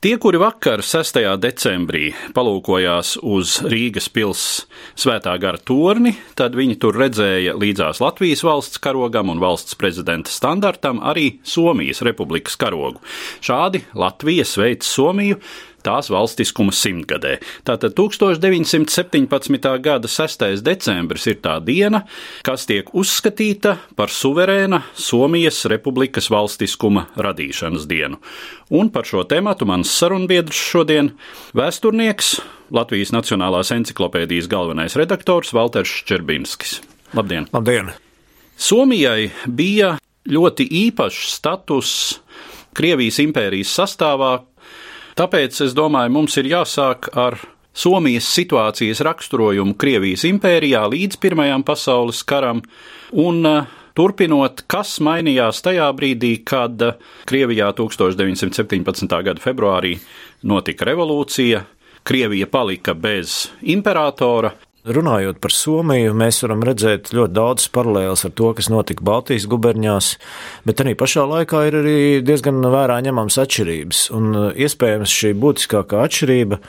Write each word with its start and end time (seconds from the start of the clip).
Tie, 0.00 0.14
kuri 0.16 0.38
vakar, 0.40 0.80
6. 0.80 1.18
decembrī, 1.36 2.06
palūkojās 2.32 3.18
uz 3.20 3.58
Rīgas 3.68 4.06
pilsētas 4.08 4.62
svētā 4.96 5.34
gara 5.36 5.60
torni, 5.60 6.14
tad 6.40 6.56
viņi 6.56 6.78
tur 6.80 6.96
redzēja 6.96 7.52
līdzās 7.60 8.00
Latvijas 8.00 8.40
valsts 8.40 8.80
karogam 8.80 9.28
un 9.28 9.42
valsts 9.42 9.76
prezidenta 9.76 10.32
standartam 10.32 11.02
arī 11.04 11.26
Somijas 11.44 12.00
republikas 12.06 12.56
karogu. 12.56 13.04
Šādi 13.44 13.82
Latvija 13.92 14.48
sveic 14.48 14.88
Somiju 14.88 15.36
tās 15.84 16.10
valstiskuma 16.12 16.74
simtgadē. 16.74 17.38
Tātad 17.66 17.94
1917. 17.98 19.70
gada 19.84 20.10
6. 20.10 20.46
decembris 20.66 21.26
ir 21.30 21.40
tā 21.44 21.56
diena, 21.64 22.04
kas 22.46 22.66
tiek 22.68 22.90
uzskatīta 22.96 23.76
par 23.96 24.12
suverēna 24.12 24.82
Somijas 24.94 25.64
republikas 25.70 26.30
valstiskuma 26.32 27.08
radīšanas 27.16 27.88
dienu. 27.90 28.20
Un 28.70 28.92
par 28.94 29.08
šo 29.08 29.24
tēmatu 29.26 29.66
mans 29.66 29.90
sarunbiedrs 29.90 30.60
šodien- 30.70 31.12
vēsturnieks, 31.58 32.40
Latvijas 32.70 33.10
Nacionālās 33.10 33.72
encyklopēdijas 33.74 34.46
galvenais 34.48 34.94
redaktors 34.96 35.52
Valters 35.52 35.90
Čerbinskis. 36.06 36.80
Labdien! 37.14 37.48
Labdien! 37.52 37.90
Somijai 38.56 39.30
bija 39.48 39.96
ļoti 40.28 40.68
īpašs 40.86 41.34
status 41.34 42.20
Krievijas 42.76 43.18
impērijas 43.18 43.72
sastāvā, 43.74 44.44
Tāpēc 45.20 45.58
es 45.66 45.74
domāju, 45.76 46.14
mums 46.14 46.38
ir 46.40 46.46
jāsāk 46.48 47.10
ar 47.12 47.34
Somijas 47.76 48.24
situācijas 48.32 49.02
raksturojumu 49.04 49.74
Krievijas 49.76 50.24
impērijā 50.24 50.80
līdz 50.88 51.18
Pirmajam 51.20 51.60
pasaules 51.66 52.22
karam 52.24 52.62
un 53.12 53.44
uh, 53.44 53.66
Turpinot, 53.92 54.62
kas 54.70 54.94
mainījās 55.04 55.60
tajā 55.66 55.90
brīdī, 55.98 56.30
kad 56.48 56.80
uh, 56.86 56.96
Krievijā 57.28 57.68
1917. 57.76 59.12
gada 59.28 59.44
februārī 59.44 59.92
notika 60.48 60.88
revolūcija, 60.88 61.66
Krievija 62.00 62.48
palika 62.48 62.96
bez 62.96 63.50
imperatora, 63.60 64.54
Runājot 64.80 65.36
par 65.44 65.52
Somiju, 65.52 66.14
mēs 66.16 66.38
varam 66.40 66.62
redzēt 66.64 67.10
ļoti 67.12 67.34
daudz 67.36 67.66
paralēlus 67.74 68.22
ar 68.24 68.32
to, 68.32 68.48
kas 68.56 68.70
notika 68.72 69.04
Baltijas 69.04 69.44
guberņās, 69.50 70.08
bet 70.64 70.80
arī 70.80 70.94
pašā 70.96 71.26
laikā 71.28 71.60
ir 71.68 71.76
arī 71.82 71.96
diezgan 72.24 72.64
vērā 72.64 72.96
ņemams 73.04 73.36
atšķirības. 73.42 74.00
Un 74.16 74.30
uh, 74.32 74.46
iespējams 74.56 75.12
šī 75.12 75.34
būtiskākā 75.42 76.00
atšķirība 76.08 76.62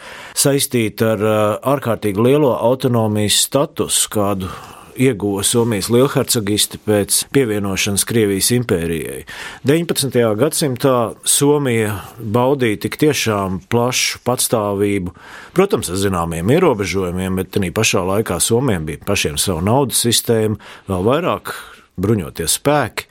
saistīta 0.44 1.14
ar 1.14 1.24
uh, 1.24 1.40
ārkārtīgi 1.72 2.28
lielo 2.28 2.52
autonomijas 2.60 3.40
statusu, 3.46 4.12
kādu 4.12 4.52
ieguva 5.00 5.44
Somijas 5.48 5.90
lielhercogisti 5.94 6.80
pēc 6.86 7.24
pievienošanas 7.36 8.06
Krievijas 8.08 8.52
impērijai. 8.56 9.24
19. 9.68 10.20
gadsimtā 10.40 10.96
Somija 11.24 11.98
baudīja 12.20 12.84
tik 12.86 12.98
tiešām 13.02 13.62
plašu 13.72 14.22
patstāvību, 14.28 15.16
protams, 15.58 15.92
ar 15.92 16.02
zināmiem 16.02 16.52
ierobežojumiem, 16.56 17.42
bet 17.42 17.60
arī 17.60 17.72
pašā 17.76 18.04
laikā 18.08 18.40
Somijam 18.44 18.88
bija 18.90 19.04
pašiem 19.08 19.40
savu 19.42 19.64
naudas 19.66 20.04
sistēmu, 20.06 20.60
vēl 20.92 21.08
vairāk 21.08 21.56
bruņoties 22.02 22.58
spēki 22.60 23.08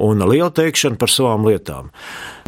un 0.00 0.22
liela 0.24 0.50
teikšana 0.54 0.98
par 1.00 1.10
savām 1.10 1.46
lietām. 1.48 1.90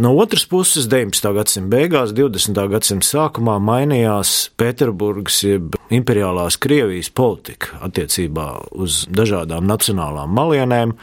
No 0.02 0.14
otras 0.18 0.44
puses, 0.48 0.86
19. 0.90 1.32
gadsimta 1.36 1.70
beigās, 1.76 2.14
20. 2.16 2.58
gadsimta 2.72 3.06
sākumā 3.06 3.58
mainījās 3.62 4.52
Pēterburgas, 4.58 5.42
jeb 5.44 5.76
imperiālās 5.92 6.56
Krievijas 6.62 7.10
politika 7.12 7.78
attiecībā 7.86 8.46
uz 8.72 9.02
dažādām 9.12 9.66
nacionālām 9.68 10.32
malienēm, 10.32 10.94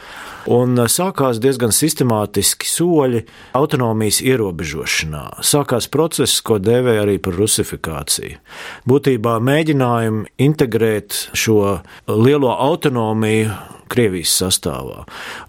un 0.50 0.84
sākās 0.90 1.40
diezgan 1.42 1.74
sistemātiski 1.76 2.68
soļi 2.68 3.24
autonomijas 3.56 4.20
ierobežošanā. 4.24 5.24
Sākās 5.46 5.88
process, 5.92 6.40
ko 6.42 6.58
dēvēja 6.62 7.04
arī 7.06 7.18
par 7.22 7.38
rusifikāciju. 7.38 8.40
Būtībā 8.90 9.38
mēģinājumi 9.44 10.32
integrēt 10.48 11.26
šo 11.36 11.80
lielo 12.10 12.56
autonomiju 12.56 13.54
Krievijas 13.90 14.32
sastāvā. 14.40 15.04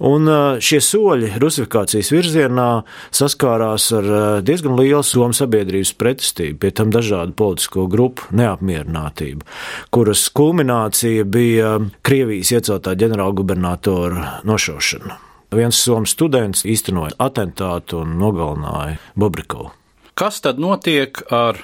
Un 0.07 0.29
šie 0.63 0.81
soļi 0.83 1.33
rusifikācijas 1.41 2.11
virzienā 2.13 2.69
saskārās 3.13 3.89
ar 3.97 4.11
diezgan 4.45 4.77
lielu 4.79 5.03
Somu 5.05 5.35
sabiedrības 5.37 5.93
pretestību, 5.99 6.59
pie 6.61 6.71
tam 6.75 6.93
dažādu 6.93 7.35
politisko 7.37 7.87
grupu 7.91 8.29
neapmierinātību, 8.35 9.45
kuras 9.93 10.27
kulminācija 10.35 11.25
bija 11.25 11.75
Krievijas 12.05 12.53
ieceltā 12.57 12.95
ģenerālgubernatora 12.99 14.41
nošaušana. 14.47 15.19
Viens 15.51 15.75
somu 15.83 16.07
students 16.07 16.63
īstenoja 16.63 17.17
atentātu 17.19 18.05
un 18.05 18.15
nogalināja 18.21 18.95
Bobrikovu. 19.19 19.73
Kas 20.15 20.39
tad 20.43 20.61
notiek 20.63 21.17
ar 21.33 21.59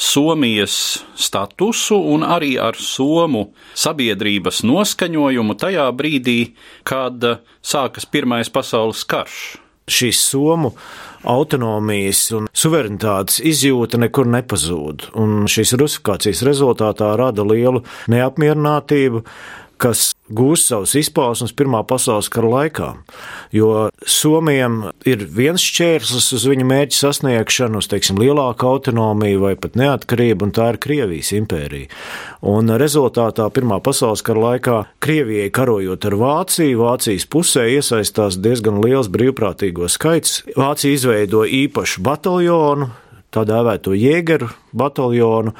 Somijas 0.00 1.04
statusu 1.12 1.98
un 2.14 2.24
arī 2.24 2.54
ar 2.56 2.78
Somu 2.80 3.50
sabiedrības 3.76 4.62
noskaņojumu 4.64 5.56
tajā 5.60 5.84
brīdī, 5.92 6.38
kad 6.88 7.20
sākas 7.60 8.08
Pirmais 8.08 8.48
pasaules 8.48 9.04
karš. 9.04 9.58
Šīs 9.90 10.22
Somu 10.24 10.70
autonomijas 11.28 12.22
un 12.32 12.46
suverenitātes 12.56 13.42
izjūta 13.44 14.00
nekur 14.00 14.28
nepazūd, 14.30 15.10
un 15.20 15.44
šīs 15.50 15.74
rusifikācijas 15.76 16.44
rezultātā 16.48 17.10
rada 17.20 17.44
lielu 17.44 17.82
neapmierinātību, 18.08 19.24
kas 19.80 20.10
gūst 20.30 20.70
savus 20.70 20.94
izpausmes 20.98 21.54
Pirmā 21.56 21.80
pasaules 21.88 22.28
kara 22.32 22.50
laikā. 22.54 22.88
Jo 23.54 23.88
Somijam 24.06 24.90
ir 25.08 25.24
viens 25.34 25.62
šķērslis 25.64 26.30
uz 26.36 26.46
viņu 26.50 26.66
mērķu 26.68 26.98
sasniegšanu, 26.98 27.80
uz 27.82 27.88
teiksim, 27.90 28.20
lielāku 28.20 28.68
autonomiju 28.68 29.42
vai 29.44 29.54
pat 29.60 29.78
neatkarību, 29.80 30.48
un 30.48 30.54
tā 30.56 30.70
ir 30.74 30.80
Krievijas 30.82 31.32
impērija. 31.36 31.90
Un 32.46 32.72
rezultātā 32.80 33.48
Pirmā 33.54 33.80
pasaules 33.84 34.24
kara 34.26 34.46
laikā 34.46 34.78
Krievijai 35.02 35.50
karojot 35.54 36.06
ar 36.08 36.18
Vāciju, 36.20 36.80
Vācijas 36.84 37.28
pusē 37.30 37.66
iesaistās 37.74 38.38
diezgan 38.40 38.80
liels 38.84 39.10
brīvprātīgo 39.12 39.90
skaits. 39.90 40.42
Vācija 40.56 40.96
izveido 40.96 41.44
īpašu 41.44 42.04
bataljonu, 42.06 42.92
tā 43.34 43.44
dēvēto 43.48 43.94
jēgeru 43.96 44.48
bataljonu, 44.76 45.54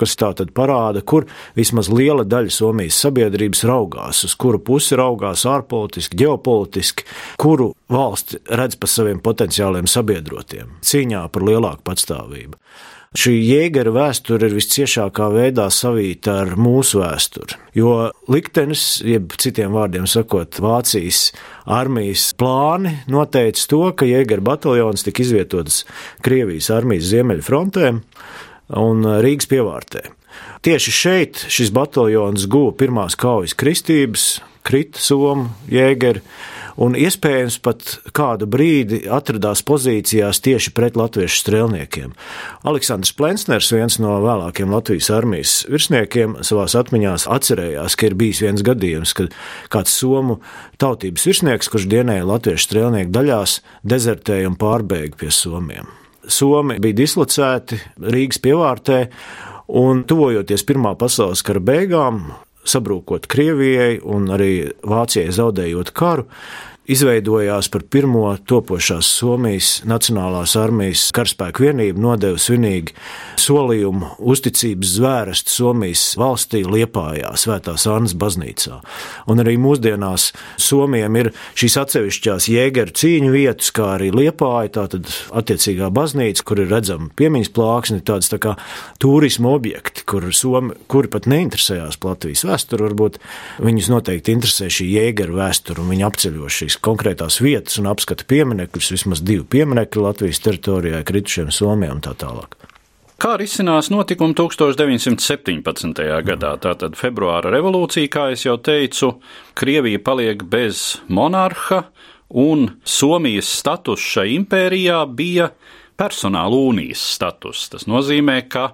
kas 0.00 0.16
tā 0.20 0.32
tad 0.36 0.52
parāda, 0.56 1.02
kur 1.04 1.26
vismaz 1.56 1.90
liela 1.92 2.24
daļa 2.28 2.52
Somijas 2.54 3.00
sabiedrības 3.04 3.64
raugās, 3.68 4.24
uz 4.28 4.36
kuru 4.40 4.60
pusi 4.64 4.98
raugās 5.00 5.46
ārpolitiski, 5.48 6.18
ģeopolitiski, 6.20 7.08
kuru 7.40 7.72
valsti 7.92 8.40
redz 8.48 8.78
pa 8.80 8.90
saviem 8.90 9.20
potenciāliem 9.24 9.88
sabiedrotiem 9.90 10.78
cīņā 10.84 11.26
par 11.32 11.46
lielāku 11.46 11.86
patstāvību. 11.86 12.56
Šī 13.18 13.32
jēgara 13.42 13.90
vēsture 13.90 14.46
ir 14.46 14.52
visciešākā 14.54 15.24
veidā 15.34 15.64
savīta 15.74 16.36
ar 16.44 16.52
mūsu 16.54 17.00
vēsturi, 17.00 17.56
jo 17.74 17.94
liktenis, 18.30 19.00
jeb 19.02 19.34
citiem 19.34 19.74
vārdiem 19.74 20.06
sakot, 20.06 20.60
Vācijas 20.62 21.32
armijas 21.66 22.28
plāni 22.38 22.92
noteica 23.10 23.64
to, 23.72 23.80
ka 23.98 24.06
jēgara 24.06 24.46
bataljons 24.46 25.02
tika 25.02 25.24
izvietots 25.24 25.80
Krievijas 26.22 26.70
armijas 26.70 27.10
ziemeļfrontē 27.10 27.90
un 28.78 29.02
Rīgas 29.26 29.50
pievārtē. 29.50 30.04
Tieši 30.62 30.94
šeit 30.94 31.42
šis 31.50 31.74
bataljons 31.74 32.46
guva 32.46 32.76
pirmās 32.78 33.18
kaujas 33.18 33.58
kristības, 33.58 34.36
krita 34.62 35.02
somu 35.02 35.50
jēgari 35.66 36.22
un 36.80 36.96
iespējams 36.98 37.58
pat 37.64 37.96
kādu 38.16 38.48
brīdi 38.50 39.02
atradās 39.10 39.62
pozīcijās 39.66 40.42
tieši 40.44 40.72
pret 40.76 40.98
latviešu 41.00 41.40
strēlniekiem. 41.42 42.14
Aleksandrs 42.68 43.14
Plensners, 43.18 43.72
viens 43.74 43.98
no 44.02 44.18
vēlākiem 44.24 44.72
Latvijas 44.74 45.10
armijas 45.14 45.54
virsniekiem, 45.70 46.38
savās 46.46 46.76
atmiņās 46.78 47.26
atcerējās, 47.30 47.96
ka 47.96 48.10
ir 48.10 48.18
bijis 48.20 48.42
viens 48.46 48.64
gadījums, 48.66 49.14
kad 49.18 49.34
kāds 49.72 49.94
somu 49.96 50.40
tautības 50.80 51.26
virsnieks, 51.30 51.70
kurš 51.72 51.88
dienēja 51.90 52.28
latviešu 52.28 52.68
strēlnieku 52.68 53.14
daļās, 53.14 53.60
dezertēja 53.82 54.52
un 54.52 54.58
pārbēga 54.60 55.18
pie 55.20 55.32
somiem. 55.34 55.88
Somi 56.30 56.76
bija 56.82 57.00
dislocēti 57.00 57.78
Rīgas 58.04 58.38
pievārtē, 58.44 59.06
Un 59.70 60.02
tuvojoties 60.02 60.64
Pirmā 60.66 60.96
pasaules 60.98 61.44
kara 61.46 61.60
beigām, 61.62 62.24
sabrūkot 62.68 63.28
Krievijai 63.30 64.00
un 64.04 64.28
arī 64.34 64.70
Vācijai 64.86 65.32
zaudējot 65.34 65.92
karu, 65.96 66.26
izveidojās 66.90 67.68
par 67.70 67.84
pirmo 67.86 68.24
topošās 68.50 69.06
Somijas 69.20 69.68
Nacionālās 69.86 70.56
armijas 70.58 71.06
karaspēku 71.14 71.62
vienību, 71.68 72.00
nodeva 72.02 72.38
svinīgi 72.40 72.96
solījumu 73.38 74.16
uzticības 74.32 74.94
zvērestu 74.96 75.54
Somijas 75.54 76.02
valstī 76.18 76.64
Liepājā, 76.66 77.30
Svētās 77.38 77.86
Annas 77.90 78.16
baznīcā. 78.18 78.80
Un 79.30 79.42
arī 79.42 79.54
mūsdienās 79.62 80.30
Somijam 80.60 81.18
ir 81.20 81.30
šīs 81.58 81.78
atsevišķās 81.84 82.48
jēgeru 82.50 82.96
cīņu 82.98 83.30
vietas, 83.36 83.70
kā 83.76 83.92
arī 83.94 84.10
Liepāja, 84.14 84.74
tātad 84.80 85.06
attiecīgā 85.30 85.92
baznīca, 85.94 86.46
kur 86.46 86.64
ir 86.64 86.74
redzama 86.74 87.12
piemiņas 87.20 87.52
plāksne, 87.54 88.00
tāds 88.02 88.32
tā 88.34 88.40
kā 88.42 88.56
turisma 89.02 89.54
objekti, 89.54 90.06
kur 90.10 90.26
Somi, 90.34 90.74
kuri 90.90 91.12
pat 91.12 91.30
neinteresējās 91.30 92.00
Latvijas 92.02 92.44
vēsturi, 92.50 92.88
varbūt 92.88 93.22
viņus 93.62 93.92
noteikti 93.94 94.34
interesē 94.34 94.70
šī 94.72 94.90
jēgeru 94.96 95.38
vēsture 95.38 95.84
un 95.84 95.94
viņi 95.94 96.08
apceļo 96.10 96.50
šīs 96.50 96.79
konkrētās 96.84 97.40
vietas 97.44 97.78
un 97.80 97.88
apskata 97.90 98.26
pieminekļus, 98.30 98.90
vismaz 98.96 99.22
divi 99.24 99.44
pieminekļi 99.44 100.04
Latvijas 100.04 100.42
teritorijā, 100.44 101.02
kritušiem 101.06 101.52
Somijam 101.54 101.98
un 101.98 102.04
tā 102.04 102.14
tālāk. 102.18 102.56
Kā 103.20 103.34
risinās 103.36 103.90
notikumi 103.92 104.32
1917. 104.32 105.98
gadā? 106.24 106.54
Tātad 106.56 106.94
februāra 106.96 107.50
revolūcija, 107.52 108.08
kā 108.08 108.30
jau 108.32 108.54
teicu, 108.56 109.10
Krievija 109.60 110.00
paliek 110.00 110.40
bez 110.48 111.02
monarha, 111.12 111.82
un 112.30 112.70
Somijas 112.84 113.50
status 113.60 114.00
šai 114.00 114.30
impērijā 114.38 115.02
bija 115.12 115.50
personāla 116.00 116.56
unijas 116.70 117.02
status. 117.18 117.66
Tas 117.68 117.84
nozīmē, 117.90 118.38
ka 118.48 118.70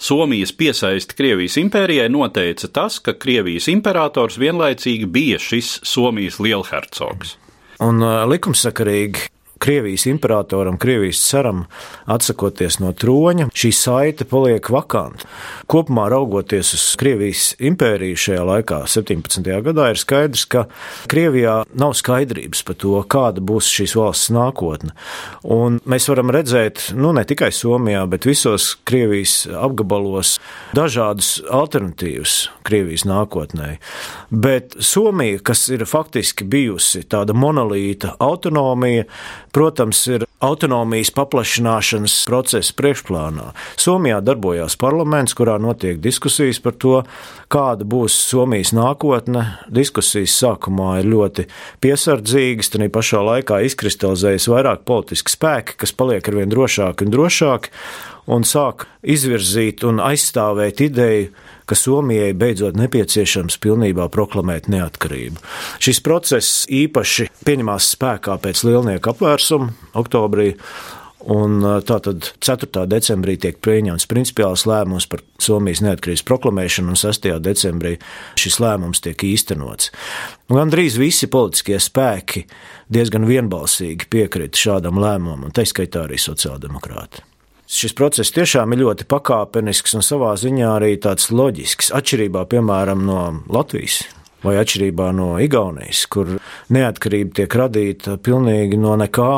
Somijas 0.00 0.54
piesaisti 0.56 1.18
Krievijas 1.18 1.58
impērijai 1.60 2.08
noteica 2.08 2.72
tas, 2.72 2.96
ka 3.04 3.12
Krievijas 3.20 3.68
imperators 3.68 4.40
vienlaicīgi 4.40 5.04
bija 5.12 5.36
šis 5.36 5.76
Somijas 5.84 6.40
lielhercogs. 6.40 7.36
Un 7.80 8.04
likumsakarīgi 8.28 9.28
Krievijas 9.60 10.06
imperatoram, 10.06 10.78
Krievijas 10.78 11.20
caram 11.30 11.66
atsakoties 12.08 12.78
no 12.80 12.94
troņa, 12.96 13.50
šī 13.52 13.70
saite 13.76 14.24
paliek 14.24 14.70
vakanta. 14.72 15.26
Kopumā 15.68 16.06
raugoties 16.08 16.72
uz 16.78 16.84
Krievijas 16.96 17.50
impēriju 17.60 18.16
šajā 18.16 18.46
laikā, 18.48 18.78
17. 18.88 19.50
gadā, 19.66 19.90
ir 19.92 20.00
skaidrs, 20.00 20.46
ka 20.48 20.62
Krievijā 21.12 21.58
nav 21.76 21.92
skaidrības 21.98 22.64
par 22.64 22.78
to, 22.80 22.94
kāda 23.04 23.44
būs 23.44 23.68
šīs 23.68 23.98
valsts 24.00 24.32
nākotne. 24.32 24.94
Un 25.44 25.76
mēs 25.84 26.08
varam 26.08 26.32
redzēt, 26.32 26.86
nu 26.96 27.12
ne 27.12 27.26
tikai 27.28 27.52
Somijā, 27.52 28.06
bet 28.08 28.24
visos 28.30 28.70
Krievijas 28.88 29.42
apgabalos 29.60 30.38
dažādus 30.72 31.34
alternatīvus 31.52 32.38
Krievijas 32.64 33.04
nākotnē. 33.04 33.74
Bet 34.32 34.78
Somija, 34.80 35.44
kas 35.44 35.68
ir 35.68 35.84
faktiski 35.84 36.48
bijusi 36.48 37.04
tāda 37.04 37.36
monolīta 37.36 38.16
autonomija, 38.24 39.04
protams, 39.52 40.00
ir 40.10 40.24
autonomijas 40.40 41.10
paplašināšanas 41.14 42.14
procesa 42.28 42.74
priekšplānā. 42.78 43.50
Somijā 43.80 44.20
darbojās 44.24 44.76
parlaments, 44.80 45.34
kurā 45.36 45.58
notiek 45.60 46.00
diskusijas 46.00 46.60
par 46.64 46.76
to, 46.80 46.94
kāda 47.52 47.86
būs 47.88 48.16
Somijas 48.30 48.72
nākotne. 48.76 49.44
Diskusijas 49.68 50.36
sākumā 50.40 51.00
ir 51.00 51.10
ļoti 51.12 51.48
piesardzīgas, 51.84 52.72
tad 52.72 52.86
pašā 52.94 53.24
laikā 53.26 53.60
izkristalizējas 53.68 54.48
vairāk 54.52 54.86
politiski 54.88 55.34
spēki, 55.34 55.76
kas 55.82 55.92
paliek 55.96 56.32
arvien 56.32 56.52
drošāki 56.52 57.06
un 57.06 57.14
drošāki 57.14 57.74
un 58.30 58.44
sāk 58.46 58.86
izvirzīt 59.02 59.84
un 59.88 60.00
aizstāvēt 60.04 60.82
ideju, 60.86 61.30
ka 61.70 61.78
Somijai 61.78 62.32
beidzot 62.34 62.78
nepieciešams 62.78 63.60
pilnībā 63.62 64.08
proklamēt 64.10 64.66
neatkarību. 64.72 65.38
Šis 65.82 66.02
process 66.02 66.64
īpaši 66.66 67.28
pieņemās 67.46 67.92
spēkā 67.94 68.34
pēc 68.42 68.64
lielnieku 68.66 69.14
apvērsuma 69.14 69.70
oktobrī. 70.00 70.56
Un 71.20 71.60
tātad 71.84 72.30
4. 72.40 72.86
decembrī 72.88 73.34
tiek 73.36 73.58
pieņemts 73.60 74.08
principiāls 74.08 74.64
lēmums 74.64 75.04
par 75.12 75.20
Somijas 75.36 75.82
neatkarības 75.84 76.24
proklamēšanu, 76.24 76.94
un 76.94 77.00
6. 77.00 77.28
decembrī 77.44 77.98
šis 78.40 78.56
lēmums 78.64 79.04
tiek 79.04 79.26
īstenots. 79.28 79.92
Gan 80.48 80.72
drīz 80.72 80.96
visi 80.98 81.28
politiskie 81.28 81.76
spēki 81.76 82.46
diezgan 82.88 83.28
vienbalsīgi 83.28 84.08
piekrita 84.10 84.64
šādam 84.64 84.96
lēmumam, 84.96 85.44
un 85.50 85.52
tā 85.52 85.68
skaitā 85.68 86.08
arī 86.08 86.16
sociāldemokrāti. 86.18 87.29
Šis 87.70 87.92
process 87.94 88.32
tiešām 88.34 88.72
ir 88.74 88.80
ļoti 88.82 89.06
pakāpenisks 89.06 89.94
un 89.94 90.02
savā 90.02 90.32
ziņā 90.40 90.72
arī 90.80 90.96
tāds 91.02 91.28
loģisks, 91.30 91.92
atšķirībā 91.94 92.42
piemēram 92.50 93.04
no 93.06 93.20
Latvijas. 93.46 94.02
Vai 94.42 94.56
atšķirībā 94.58 95.10
no 95.14 95.34
Igaunijas, 95.38 96.06
kur 96.10 96.38
neatkarība 96.72 97.42
tiek 97.42 97.54
radīta 97.60 98.16
pilnīgi 98.24 98.78
no 98.80 98.96
nekā, 98.98 99.32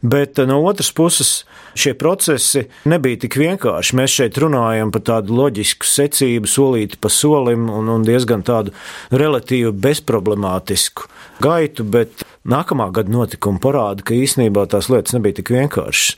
Bet 0.00 0.38
no 0.38 0.60
otras 0.64 0.92
puses, 0.92 1.44
šie 1.74 1.94
procesi 1.98 2.64
nebija 2.88 3.22
tik 3.24 3.36
vienkārši. 3.40 3.96
Mēs 3.98 4.16
šeit 4.18 4.38
runājam 4.42 4.92
par 4.94 5.04
tādu 5.08 5.36
loģisku 5.38 5.88
secību, 5.88 6.50
solīti 6.50 6.98
pa 7.00 7.10
solim, 7.12 7.68
un, 7.72 7.90
un 7.92 8.06
diezgan 8.06 8.44
tādu 8.46 8.74
relatīvi 9.14 9.72
bezproblemātisku 9.84 11.08
gaitu, 11.42 11.86
bet 11.88 12.24
nākamā 12.48 12.90
gada 12.94 13.12
notikumi 13.12 13.62
parāda, 13.62 14.04
ka 14.06 14.16
īsnībā 14.18 14.66
tās 14.70 14.90
lietas 14.92 15.16
nebija 15.16 15.40
tik 15.40 15.54
vienkāršas. 15.54 16.16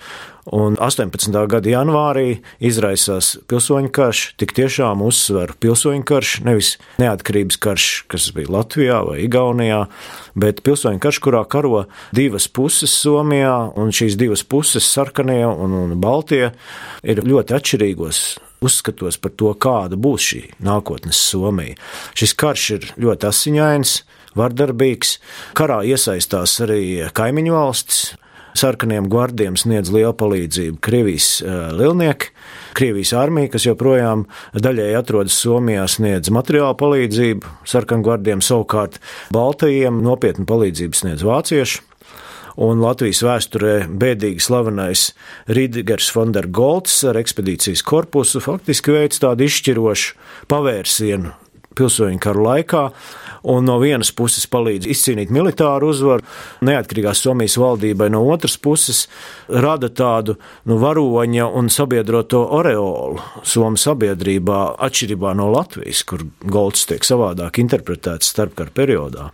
Un 0.52 0.76
18. 0.76 1.32
gada 1.49 1.70
janvārī 1.70 2.43
izraisās 2.61 3.31
pilsoņu 3.49 3.88
karš, 3.96 4.25
tik 4.37 4.52
tiešām 4.52 5.00
uzsver 5.06 5.55
pilsoņu 5.56 6.05
karš, 6.05 6.32
nevis 6.44 6.75
neatkarības 7.00 7.56
karš, 7.64 7.87
kas 8.12 8.26
bija 8.37 8.52
Latvijā 8.52 8.99
vai 9.08 9.23
Igaunijā, 9.25 9.87
bet 10.37 10.61
pilsoņu 10.67 11.00
karš, 11.00 11.20
kurā 11.25 11.41
karo 11.49 11.87
divas 12.12 12.44
puses 12.52 12.93
Somijā, 12.93 13.55
un 13.81 13.94
šīs 13.96 14.19
divas 14.20 14.44
puses, 14.44 14.85
sarkanie 14.85 15.46
un, 15.49 15.79
un 15.81 15.94
baltie, 16.00 16.50
ir 17.00 17.25
ļoti 17.25 17.56
atšķirīgos 17.56 18.20
uzskatos 18.64 19.17
par 19.20 19.32
to, 19.41 19.52
kāda 19.56 19.96
būs 19.96 20.26
šī 20.29 20.43
nākotnes 20.64 21.20
Somija. 21.31 21.79
Šis 22.12 22.37
karš 22.37 22.67
ir 22.76 22.91
ļoti 23.00 23.31
asiņains, 23.31 23.94
vardarbīgs. 24.37 25.17
Karā 25.56 25.81
iesaistās 25.88 26.58
arī 26.64 26.82
kaimiņu 27.17 27.56
valstis, 27.56 28.05
sarkaniem 28.58 29.08
gvardiem 29.10 29.56
sniedz 29.58 29.92
lielu 29.94 30.14
palīdzību 30.18 30.80
Krievijas 30.84 31.28
eh, 31.42 31.54
lielnieki. 31.76 32.30
Krievijas 32.74 33.14
armija, 33.18 33.52
kas 33.54 33.68
joprojām 33.68 34.26
daļēji 34.54 34.98
atrodas 34.98 35.38
Somijā, 35.42 35.86
sniedz 35.90 36.32
materiālu 36.34 36.74
palīdzību, 36.81 37.55
sarkangvardiem 37.70 38.43
savukārt 38.44 39.00
Baltajiem 39.34 40.02
nopietnu 40.05 40.46
palīdzību 40.50 41.02
sniedz 41.02 41.26
vācieši. 41.26 41.82
Un 42.64 42.79
Latvijas 42.79 43.19
vēsturē 43.26 43.76
bēdīgi 43.90 44.43
slavenais 44.43 45.08
Rīdgers 45.50 46.12
Fondergolds 46.14 47.00
ar 47.10 47.19
ekspedīcijas 47.19 47.82
korpusu 47.82 48.43
faktiski 48.44 48.94
veids 48.94 49.19
tādu 49.22 49.48
izšķirošu 49.48 50.14
pavērsienu 50.52 51.34
pilsoņu 51.76 52.20
karu 52.22 52.44
laikā, 52.48 52.82
un 53.50 53.66
no 53.69 53.76
vienas 53.82 54.10
puses 54.16 54.46
palīdz 54.50 54.88
izcīnīt 54.90 55.32
militāru 55.34 55.90
uzvaru, 55.93 56.24
neatkarīgās 56.64 57.22
Somijas 57.24 57.56
valdībai 57.60 58.08
no 58.12 58.22
otras 58.32 58.56
puses 58.60 59.04
rada 59.48 59.90
tādu 59.93 60.38
nu, 60.69 60.78
varoņa 60.81 61.48
un 61.58 61.70
sabiedroto 61.72 62.40
oreolu 62.56 63.20
Somu 63.44 63.81
sabiedrībā, 63.81 64.60
atšķirībā 64.86 65.34
no 65.38 65.50
Latvijas, 65.52 66.04
kur 66.08 66.24
golds 66.40 66.86
tiek 66.88 67.04
savādāk 67.04 67.60
interpretēts 67.62 68.32
starpkara 68.32 68.72
periodā. 68.74 69.31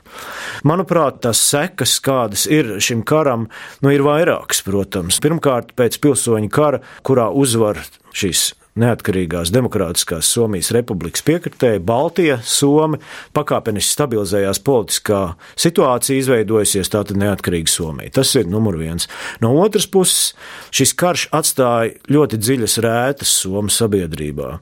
Manuprāt, 0.66 1.22
tas 1.26 1.40
sekas, 1.42 1.98
kādas 2.04 2.46
ir 2.50 2.76
šim 2.82 3.04
karam, 3.06 3.48
nu, 3.84 3.92
ir 3.94 4.04
vairākas, 4.06 4.64
protams. 4.66 5.20
Pirmkārt, 5.22 5.74
pēc 5.78 6.00
pilsoņu 6.02 6.50
kara, 6.52 6.82
kurā 7.06 7.30
uzvar 7.30 7.80
šīs 8.16 8.50
neatkarīgās 8.78 9.50
demokrātiskās 9.54 10.28
Somijas 10.30 10.70
republikas 10.74 11.24
piekritēji, 11.26 11.82
Baltija, 11.86 12.38
Somi, 12.46 13.00
pakāpeniski 13.36 13.96
stabilizējās 13.96 14.62
politiskā 14.66 15.20
situācija, 15.58 16.20
izveidojusies 16.20 16.92
tātad 16.92 17.18
neatkarīga 17.20 17.72
Somija. 17.72 18.14
Tas 18.20 18.32
ir 18.38 18.50
numur 18.50 18.78
viens. 18.80 19.08
No 19.42 19.52
otras 19.62 19.88
puses, 19.90 20.34
šis 20.74 20.94
karš 20.98 21.26
atstāja 21.36 21.96
ļoti 22.12 22.40
dziļas 22.40 22.78
rētas 22.84 23.34
Somu 23.42 23.72
sabiedrībā. 23.74 24.52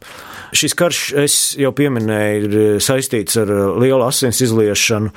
Šis 0.57 0.77
karš, 0.79 1.03
es 1.21 1.39
jau 1.61 1.75
pieminēju, 1.77 2.49
ir 2.49 2.83
saistīts 2.85 3.37
ar 3.41 3.53
lielu 3.77 4.01
asins 4.07 4.41
izliešanu, 4.45 5.13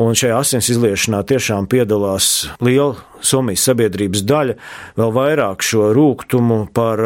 un 0.00 0.16
šajā 0.16 0.40
asins 0.40 0.72
izliešanā 0.72 1.22
tiešām 1.28 1.68
piedalās 1.70 2.48
liela 2.64 2.96
Somijas 3.20 3.64
sabiedrības 3.68 4.24
daļa 4.28 4.56
vēl 4.98 5.14
vairāk 5.16 5.64
šo 5.66 5.90
rūkumu 5.96 6.60
par 6.76 7.02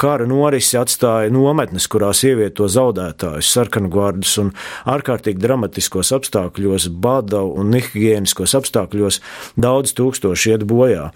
kara 0.00 0.26
norisi 0.28 0.78
atstāja 0.80 1.32
nometnes, 1.34 1.88
kurās 1.90 2.24
ievieto 2.28 2.68
zaudētājus, 2.72 3.52
sarkangvārdus 3.54 4.36
un 4.42 4.52
ārkārtīgi 4.88 5.42
dramatiskos 5.42 6.12
apstākļos, 6.16 6.90
bada 7.02 7.42
un 7.44 7.72
nehigiēniskos 7.74 8.56
apstākļos 8.58 9.20
daudz 9.60 9.96
tūkstoši 9.98 10.54
iet 10.54 10.68
bojā. 10.68 11.10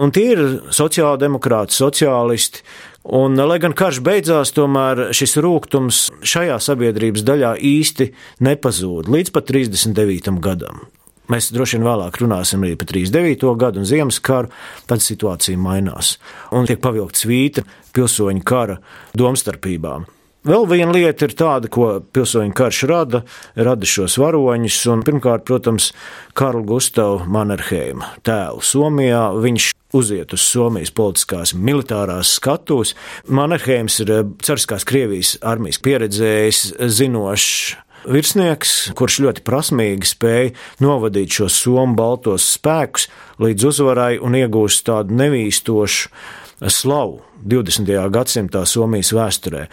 Un 0.00 0.14
tie 0.14 0.30
ir 0.34 0.46
sociāldemokrāti, 0.74 1.76
sociālisti, 1.76 2.64
Un, 3.00 3.32
lai 3.32 3.56
gan 3.56 3.72
karš 3.72 4.02
beidzās, 4.04 4.52
tomēr 4.52 5.06
šis 5.16 5.38
rūkums 5.40 6.02
šajā 6.20 6.58
sabiedrības 6.60 7.24
daļā 7.24 7.54
īsti 7.56 8.10
nepazūd 8.44 9.08
līdz 9.08 9.32
pat 9.32 9.48
39. 9.48 10.36
gadam. 10.44 10.84
Mēs 11.30 11.52
droši 11.54 11.78
vien 11.78 11.86
vēlāk 11.86 12.16
runāsim 12.18 12.64
arī 12.66 12.76
par 12.78 12.88
39. 12.90 13.50
gadu 13.60 13.82
un 13.82 13.86
Ziemassvaru, 13.86 14.50
tad 14.90 15.04
situācija 15.04 15.60
mainās 15.60 16.16
un 16.50 16.66
tiek 16.66 16.80
pavilkta 16.82 17.22
svīta 17.22 17.66
pilsoņu 17.94 18.42
kara 18.46 18.80
domstarpībām. 19.14 20.08
Vēl 20.40 20.64
viena 20.64 20.94
lieta 20.96 21.26
ir 21.28 21.34
tāda, 21.36 21.68
ko 21.68 21.98
pilsoņu 22.16 22.54
karš 22.56 22.78
rada, 22.88 23.18
rada 23.60 23.84
šos 23.84 24.14
varoņus, 24.18 24.78
pirmkārt, 25.04 25.44
protams, 25.44 25.90
Karla 26.32 26.64
Gustavu 26.64 27.26
Mannerheima 27.28 28.08
tēlu 28.24 28.64
Somijā. 28.64 29.26
Viņš 29.36 29.66
uziet 30.00 30.32
uz 30.32 30.46
Somijas 30.48 30.94
politiskās 30.96 31.52
militārās 31.52 32.32
skatuves. 32.38 32.94
Mannerheims 33.28 34.00
ir 34.00 34.14
Cariskās 34.40 34.88
Krievijas 34.88 35.36
armijas 35.44 35.82
pieredzējis, 35.84 36.64
zinošs 36.88 37.76
virsnieks, 38.08 38.90
kurš 38.96 39.20
ļoti 39.26 39.44
prasmīgi 39.46 40.10
spēja 40.12 40.52
novadīt 40.84 41.40
šos 41.40 41.56
somu 41.64 41.96
baltos 41.98 42.46
spēkus 42.56 43.08
līdz 43.42 43.70
uzvarai 43.72 44.12
un 44.22 44.38
iegūst 44.38 44.86
tādu 44.88 45.16
nevīstošu 45.20 46.12
slavu 46.68 47.20
20. 47.44 47.92
gadsimtā 48.12 48.64
Somijas 48.66 49.12
vēsturē. 49.16 49.66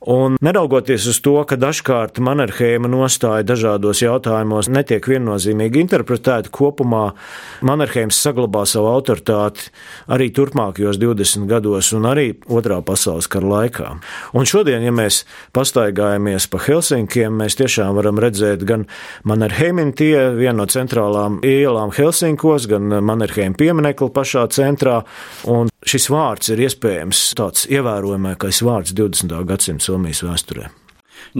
Un 0.00 0.38
neraugoties 0.40 1.04
uz 1.10 1.18
to, 1.20 1.34
ka 1.44 1.58
dažkārt 1.60 2.22
Mannerheima 2.24 2.88
nostāja 2.88 3.44
dažādos 3.44 4.00
jautājumos 4.00 4.70
netiek 4.72 5.04
viennozīmīgi 5.04 5.82
interpretēta, 5.84 6.48
kopumā 6.48 7.10
Mannerheims 7.68 8.16
saglabā 8.16 8.62
savu 8.64 8.88
autoritāti 8.94 9.68
arī 10.08 10.30
turpmākajos 10.32 10.96
20 10.96 11.44
gados 11.50 11.92
un 11.92 12.08
arī 12.08 12.30
Otrā 12.48 12.78
pasaules 12.80 13.28
kara 13.28 13.50
laikā. 13.50 13.90
Un 14.32 14.48
šodien, 14.48 14.80
ja 14.88 14.94
mēs 14.94 15.26
pastaigājamies 15.52 16.48
pa 16.48 16.62
Helsinkiem, 16.64 17.36
mēs 17.36 17.60
tiešām 17.60 17.92
varam 18.00 18.16
redzēt 18.24 18.64
gan 18.64 18.86
Mannerheimin 19.28 19.92
tie, 19.92 20.30
viena 20.32 20.62
no 20.62 20.68
centrālām 20.70 21.42
ielām 21.44 21.92
Helsinkos, 21.92 22.70
gan 22.72 22.88
Mannerheim 23.04 23.52
pieminekli 23.52 24.08
pašā 24.16 24.48
centrā, 24.56 25.02
un 25.44 25.68
šis 25.84 26.08
vārds 26.12 26.52
ir 26.52 26.60
iespējams 26.64 27.09
tāds 27.38 27.66
ievērojamākais 27.70 28.62
vārds 28.66 28.94
20. 28.96 29.34
gadsimta 29.48 29.84
Somijas 29.84 30.22
vēsturē. 30.26 30.70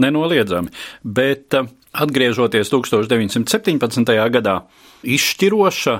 Nenoliedzami, 0.01 0.71
bet 1.03 1.57
eh, 1.57 1.67
atgriežoties 1.91 2.71
1917. 2.71 4.15
gadā, 4.35 4.55
izšķiroša 5.03 5.99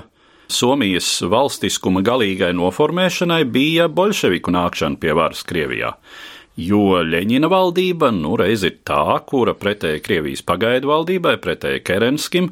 Somijas 0.52 1.08
valstiskuma 1.32 2.02
galīgai 2.04 2.52
noformēšanai 2.56 3.44
bija 3.48 3.88
bolševiku 3.88 4.52
nākšana 4.52 5.00
pie 5.00 5.14
varas 5.16 5.44
Krievijā. 5.48 5.94
Jo 6.60 7.00
Leņķina 7.00 7.48
valdība 7.48 8.10
nu 8.12 8.34
reiz 8.36 8.60
ir 8.68 8.82
tā, 8.84 9.16
kura 9.24 9.54
pretēji 9.56 10.02
Krievijas 10.04 10.42
pagaidu 10.44 10.90
valdībai, 10.90 11.38
pretēji 11.40 11.80
Kerenskim, 11.88 12.50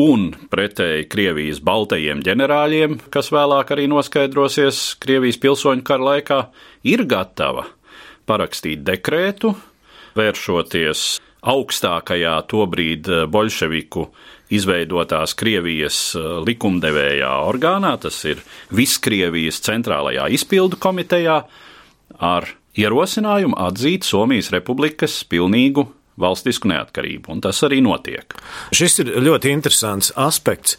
un 0.00 0.30
pretēji 0.48 1.04
Krievijas 1.12 1.60
baltajiem 1.60 2.22
ģenerāļiem, 2.24 2.96
kas 3.12 3.28
vēlāk 3.34 3.74
arī 3.76 3.84
noskaidrosies 3.92 4.94
Krievijas 5.02 5.38
pilsoņu 5.44 5.84
kara 5.84 6.08
laikā, 6.08 6.40
ir 6.88 7.04
gatava 7.04 7.66
parakstīt 8.24 8.80
dekrētu, 8.86 9.52
vēršoties 10.16 11.04
augstākajā 11.44 12.34
tobrīd 12.48 13.12
bolševiku 13.28 14.08
izveidotās 14.56 15.36
Krievijas 15.36 16.00
likumdevējā 16.48 17.36
orgānā, 17.44 17.92
tas 18.00 18.24
ir 18.24 18.40
Viskrievijas 18.72 19.60
centrālajā 19.68 20.30
izpildu 20.32 20.80
komitejā, 20.80 21.42
ar 22.24 22.54
ierosinājumu 22.78 23.58
atzīt 23.68 24.06
Somijas 24.06 24.50
republikas 24.54 25.22
pilnīgu 25.30 25.86
valstisku 26.20 26.68
neatkarību, 26.70 27.32
un 27.34 27.40
tas 27.42 27.58
arī 27.66 27.80
notiek. 27.82 28.36
Šis 28.74 29.00
ir 29.02 29.10
ļoti 29.24 29.50
interesants 29.50 30.12
aspekts. 30.20 30.76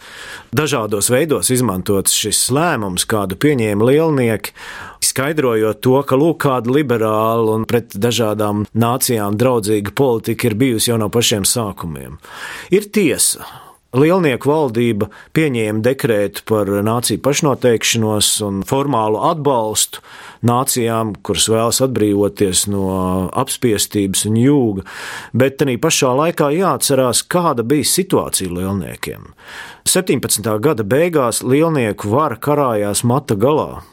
Dažādos 0.56 1.10
veidos 1.12 1.52
izmantots 1.52 2.16
šis 2.16 2.46
lēmums, 2.56 3.08
kādu 3.10 3.38
pieņēma 3.44 3.90
lielnieki, 3.90 4.56
skaidrojot 5.04 5.82
to, 5.84 5.98
ka 6.08 6.20
lūk, 6.20 6.40
kāda 6.46 6.72
liberāla 6.78 7.60
un 7.60 7.68
pret 7.68 7.98
dažādām 8.00 8.64
nācijām 8.72 9.36
draudzīga 9.40 9.92
politika 9.96 10.50
ir 10.50 10.58
bijusi 10.60 10.94
jau 10.94 11.00
no 11.02 11.12
pašiem 11.12 11.48
sākumiem. 11.48 12.16
Ir 12.72 12.88
tiesa, 12.96 13.44
Lielnieku 13.96 14.50
valdība 14.50 15.08
pieņēma 15.38 15.80
dekrētu 15.86 16.44
par 16.50 16.68
nāciju 16.84 17.22
pašnoteikšanos 17.24 18.32
un 18.44 18.58
formālu 18.68 19.22
atbalstu 19.30 20.04
nācijām, 20.46 21.14
kuras 21.24 21.48
vēlas 21.52 21.80
atbrīvoties 21.86 22.66
no 22.74 22.90
apspiestības 23.32 24.26
un 24.28 24.42
jūga, 24.42 24.86
bet 25.32 25.64
arī 25.64 25.78
pašā 25.82 26.12
laikā 26.20 26.52
jāatcerās, 26.58 27.24
kāda 27.32 27.64
bija 27.64 27.88
situācija 27.88 28.52
lielniekiem. 28.52 29.32
17. 29.88 30.52
gada 30.60 30.84
beigās 30.84 31.40
lielnieku 31.46 32.12
vara 32.12 32.36
karājās 32.36 33.06
mata 33.08 33.40
galā. 33.40 33.86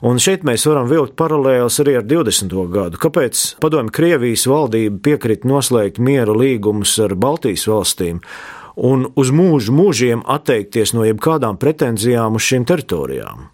Un 0.00 0.16
šeit 0.16 0.46
mēs 0.48 0.64
varam 0.64 0.86
vilkt 0.88 1.12
paralēlus 1.20 1.76
arī 1.82 1.98
ar 1.98 2.06
20. 2.08 2.54
gadu. 2.72 3.00
Kāpēc 3.00 3.42
padomju 3.60 3.92
Krievijas 3.92 4.46
valdība 4.48 4.96
piekrita 5.10 5.48
noslēgt 5.48 6.00
miera 6.00 6.32
līgumus 6.32 6.94
ar 7.04 7.16
Baltijas 7.20 7.66
valstīm? 7.68 8.22
Un 8.80 9.10
uz 9.20 9.30
mūžu 9.34 9.74
mūžiem 9.76 10.24
atteikties 10.24 10.94
no 10.96 11.04
jebkādām 11.04 11.60
pretenzijām 11.60 12.38
uz 12.38 12.46
šīm 12.48 12.64
teritorijām. 12.68 13.50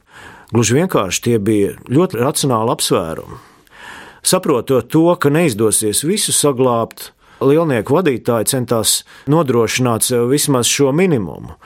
Gluži 0.54 0.78
vienkārši 0.78 1.22
tie 1.24 1.36
bija 1.42 1.74
ļoti 1.90 2.20
racionāli 2.22 2.72
apsvērumi. 2.76 3.38
Saprotot 4.26 4.88
to, 4.90 5.06
ka 5.18 5.30
neizdosies 5.30 6.04
visu 6.06 6.34
saglabāt, 6.34 7.10
lielnieku 7.40 7.96
vadītāji 7.96 8.48
centās 8.50 9.00
nodrošināt 9.30 10.06
sev 10.06 10.30
vismaz 10.30 10.68
šo 10.70 10.92
minimumu. 10.96 11.56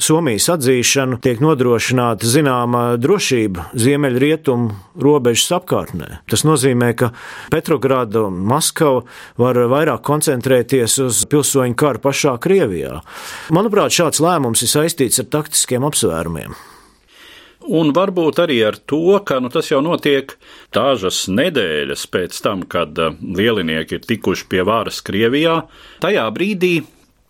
Somijas 0.00 0.48
atzīšana 0.54 1.20
tiek 1.24 1.42
nodrošināta 1.42 2.26
zināma 2.26 2.84
drošība 3.00 3.70
ziemeļrietumu 3.78 5.00
robežas 5.00 5.52
apkārtnē. 5.60 6.20
Tas 6.30 6.44
nozīmē, 6.48 6.90
ka 6.98 7.12
Petrograda 7.52 8.26
un 8.28 8.42
Maskava 8.50 9.04
var 9.40 9.60
vairāk 9.70 10.02
koncentrēties 10.06 10.98
uz 11.06 11.22
pilsoņu 11.30 11.78
karu 11.78 12.02
pašā 12.02 12.36
Krievijā. 12.42 13.00
Manuprāt, 13.54 13.94
šāds 13.94 14.22
lēmums 14.24 14.64
ir 14.66 14.74
saistīts 14.74 15.22
ar 15.22 15.30
taktiskiem 15.38 15.86
apsvērumiem 15.86 16.58
un 17.70 17.92
varbūt 17.96 18.42
arī 18.42 18.60
ar 18.66 18.78
to, 18.90 19.18
ka 19.26 19.38
nu, 19.42 19.50
tas 19.52 19.70
jau 19.70 19.80
notiek 19.84 20.34
dažas 20.74 21.24
nedēļas 21.30 22.06
pēc 22.10 22.40
tam, 22.44 22.64
kad 22.68 22.98
uh, 22.98 23.18
lielinieki 23.20 23.98
ir 23.98 24.08
tikuši 24.08 24.48
pie 24.50 24.64
varas 24.66 25.02
Krievijā. 25.06 25.62
Tajā 26.02 26.26
brīdī 26.34 26.74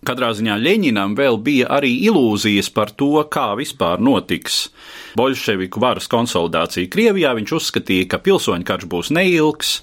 Katrā 0.01 0.31
ziņā 0.33 0.55
Ļeņinam 0.57 1.11
vēl 1.13 1.35
bija 1.45 1.67
arī 1.77 1.91
ilūzijas 2.07 2.71
par 2.73 2.89
to, 2.97 3.19
kā 3.29 3.51
vispār 3.59 4.01
notiks 4.01 4.71
bolševiku 5.13 5.77
varas 5.83 6.09
konsolidācija 6.09 6.89
Krievijā. 6.89 7.35
Viņš 7.37 7.53
uzskatīja, 7.59 8.07
ka 8.09 8.17
pilsoņu 8.25 8.65
karš 8.65 8.87
būs 8.89 9.11
neilgs 9.13 9.75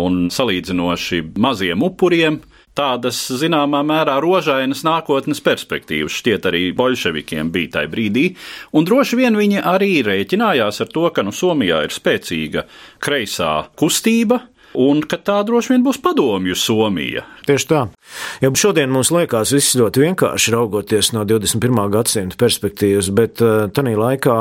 un 0.00 0.30
salīdzinoši 0.32 1.20
maziem 1.36 1.84
upuriem 1.84 2.40
tādas 2.78 3.18
zināmā 3.40 3.82
mērā 3.86 4.18
rožainas 4.22 4.84
nākotnes 4.86 5.42
perspektīvas 5.44 6.14
šķiet 6.20 6.46
arī 6.50 6.62
bolševikiem 6.78 7.50
bija 7.54 7.78
tajā 7.78 7.92
brīdī, 7.92 8.26
un 8.72 8.86
droši 8.86 9.18
vien 9.18 9.38
viņi 9.38 9.64
arī 9.66 9.92
rēķinājās 10.06 10.84
ar 10.84 10.92
to, 10.94 11.08
ka 11.14 11.26
nu 11.26 11.34
Somijā 11.34 11.82
ir 11.86 11.94
spēcīga 11.94 12.64
kreisā 13.04 13.52
kustība, 13.78 14.42
un 14.76 15.00
ka 15.02 15.18
tā 15.22 15.38
droši 15.46 15.74
vien 15.74 15.84
būs 15.86 16.00
padomju 16.02 16.56
Somija. 16.58 17.24
Tieši 17.48 17.68
tā. 17.70 17.80
Jau 18.42 18.50
šodien 18.58 18.90
mums 18.92 19.10
liekas 19.14 19.52
viss 19.54 19.76
ļoti 19.78 20.02
vienkārši 20.04 20.52
raugoties 20.54 21.12
no 21.16 21.24
21. 21.28 21.78
gadsimta 21.92 22.36
perspektīvas, 22.40 23.10
bet 23.16 23.42
eh, 23.44 23.66
tajā 23.74 23.96
laikā 23.98 24.36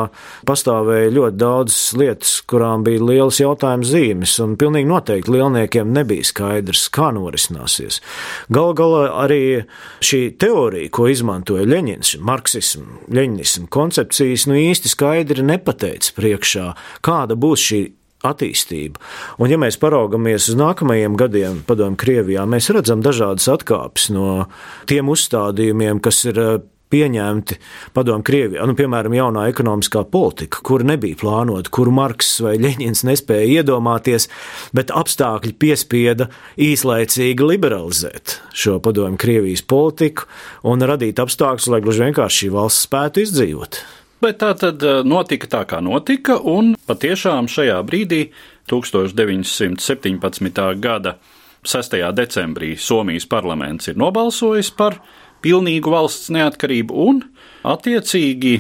pastāvēja 0.48 1.14
ļoti 1.16 1.40
daudz 1.40 1.78
lietas, 2.00 2.34
kurām 2.50 2.84
bija 2.88 3.04
liels 3.04 3.40
jautājums 3.42 3.92
zīmes, 3.94 4.36
un 4.44 4.58
pilnīgi 4.60 4.90
noteikti 4.92 5.36
lielniekiem 5.38 5.94
nebija 5.96 6.28
skaidrs, 6.28 6.88
kā 6.94 7.12
norisināsies. 7.16 8.02
Galu 8.54 8.76
galā 8.78 9.04
arī 9.24 9.42
šī 10.04 10.24
teorija, 10.40 10.92
ko 10.94 11.08
izmantoja 11.12 11.68
Leņņņins, 11.68 12.18
marksismu, 12.28 13.04
leņņismu 13.14 13.70
koncepcijas, 13.74 14.48
nu 14.50 14.60
īsti 14.60 14.92
skaidri 14.92 15.46
nepateica 15.48 16.16
priekšā, 16.18 16.68
kāda 17.06 17.40
būs 17.40 17.70
šī 17.70 17.82
attīstību. 18.30 19.04
Un, 19.42 19.52
ja 19.52 19.60
mēs 19.62 19.80
paraugamies 19.82 20.52
uz 20.52 20.58
nākamajiem 20.60 21.18
gadiem, 21.20 21.62
padomju 21.68 22.00
Krievijā, 22.02 22.48
mēs 22.50 22.72
redzam 22.76 23.04
dažādas 23.06 23.50
atkāpes 23.52 24.10
no 24.14 24.48
tiem 24.90 25.10
uzstādījumiem, 25.14 26.02
kas 26.04 26.26
ir 26.30 26.42
eh, 26.44 26.58
pieņemti 26.94 27.58
padomu 27.96 28.26
Krievijā. 28.28 28.66
Nu, 28.68 28.76
piemēram, 28.78 29.16
jaunā 29.18 29.48
ekonomiskā 29.52 30.04
politika, 30.12 30.62
kura 30.66 30.88
nebija 30.88 31.20
plānota, 31.20 31.72
kuru 31.74 31.94
Marks 31.96 32.38
vai 32.44 32.56
Ļeņins 32.62 33.04
nespēja 33.08 33.62
iedomāties, 33.62 34.30
bet 34.78 34.94
apstākļi 34.96 35.56
piespieda 35.60 36.30
īslaicīgi 36.64 37.52
liberalizēt 37.52 38.40
šo 38.56 38.78
padomu 38.84 39.20
Krievijas 39.20 39.66
politiku 39.68 40.28
un 40.68 40.88
radīt 40.88 41.20
apstākļus, 41.24 41.72
lai 41.74 41.84
gluži 41.84 42.08
vienkārši 42.08 42.46
šī 42.46 42.54
valsts 42.56 42.88
spētu 42.88 43.26
izdzīvot. 43.28 43.82
Bet 44.18 44.40
tā 44.42 44.54
tad 44.58 44.82
eh, 44.82 45.04
notika 45.06 45.50
tā, 45.52 45.64
kā 45.70 45.78
notika, 45.84 46.40
un 46.42 46.74
patiešām 46.90 47.50
šajā 47.52 47.78
brīdī, 47.86 48.32
1917. 48.68 50.64
gada 50.82 51.18
6. 51.68 51.94
decembrī, 52.18 52.74
Somijas 52.82 53.28
parlaments 53.30 53.88
ir 53.88 54.00
nobalsojis 54.00 54.72
par 54.74 54.98
pilnīgu 55.46 55.94
valsts 55.94 56.32
neatkarību, 56.34 56.98
un 56.98 57.22
attiecīgi 57.68 58.56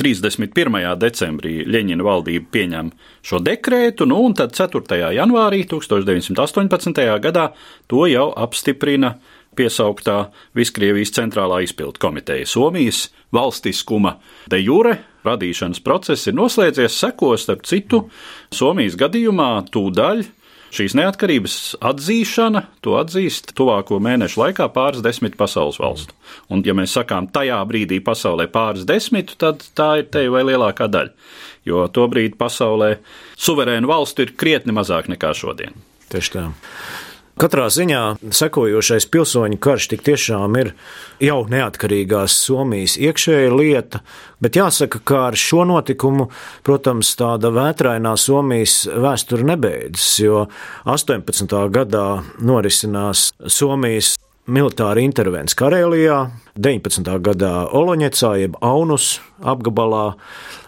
31. 0.00 0.78
decembrī 0.96 1.56
Ļeņina 1.68 2.06
valdība 2.06 2.46
pieņem 2.54 2.92
šo 3.26 3.42
dekrētu, 3.44 4.06
nu, 4.08 4.22
un 4.28 4.38
tad 4.38 4.54
4. 4.56 5.10
janvārī 5.18 5.64
1918. 5.68 7.02
gadā 7.20 7.50
to 7.90 8.06
jau 8.08 8.30
apstiprina 8.30 9.16
piesauktā 9.58 10.30
Viskrievijas 10.56 11.12
centrālā 11.16 11.62
izpildu 11.64 12.00
komiteja. 12.02 12.48
Somijas 12.48 13.08
valstiskuma 13.34 14.16
de 14.50 14.60
jure 14.62 14.98
radīšanas 15.26 15.82
process 15.84 16.28
ir 16.30 16.36
noslēdzies, 16.38 16.96
sekos, 16.96 17.46
starp 17.46 17.66
citu, 17.68 18.06
Somijas 18.54 18.96
gadījumā 19.00 19.52
tūdaļ 19.72 20.24
šīs 20.74 20.94
neatkarības 20.98 21.56
atzīšana, 21.82 22.62
to 22.84 22.94
atzīst 23.00 23.52
tuvāko 23.58 23.98
mēnešu 24.02 24.40
laikā 24.44 24.68
pāris 24.74 25.02
desmit 25.04 25.36
pasaules 25.38 25.80
valstu. 25.82 26.14
Un, 26.50 26.62
ja 26.66 26.74
mēs 26.78 26.94
sakām, 26.94 27.26
tajā 27.34 27.58
brīdī 27.66 28.00
pasaulē 28.06 28.46
pāris 28.52 28.86
desmit, 28.88 29.34
tad 29.42 29.64
tā 29.76 29.90
ir 30.02 30.10
te 30.14 30.26
vai 30.30 30.44
lielākā 30.46 30.86
daļa. 30.90 31.14
Jo 31.66 31.84
to 31.92 32.06
brīdi 32.10 32.38
pasaulē 32.40 32.94
suverēnu 33.38 33.90
valstu 33.90 34.24
ir 34.24 34.34
krietni 34.38 34.74
mazāk 34.76 35.10
nekā 35.12 35.34
šodien. 35.36 35.74
Tieši 36.10 36.36
tā. 36.38 36.46
Katrā 37.40 37.70
ziņā 37.72 38.00
sekojošais 38.36 39.06
pilsoņu 39.08 39.56
karš 39.64 39.86
tik 39.94 40.02
tiešām 40.04 40.58
ir 40.60 40.74
jau 41.24 41.38
neatkarīgās 41.48 42.34
Somijas 42.36 42.98
iekšēja 43.00 43.54
lieta, 43.54 44.02
bet 44.44 44.58
jāsaka, 44.60 45.00
ka 45.00 45.22
ar 45.30 45.38
šo 45.40 45.64
notikumu, 45.70 46.26
protams, 46.68 47.14
tāda 47.16 47.48
vētrainā 47.56 48.12
Somijas 48.20 48.82
vēsture 48.92 49.48
nebeidzas, 49.54 50.10
jo 50.20 50.42
18. 50.84 51.56
gadā 51.72 52.04
norisinās 52.44 53.30
Somijas 53.48 54.18
militāra 54.44 55.00
intervence 55.00 55.56
Karēlijā, 55.56 56.26
19. 56.60 57.08
gadā 57.24 57.52
Oloņecā, 57.72 58.34
jeb 58.42 58.58
Aunus 58.60 59.18
apgabalā, 59.40 60.14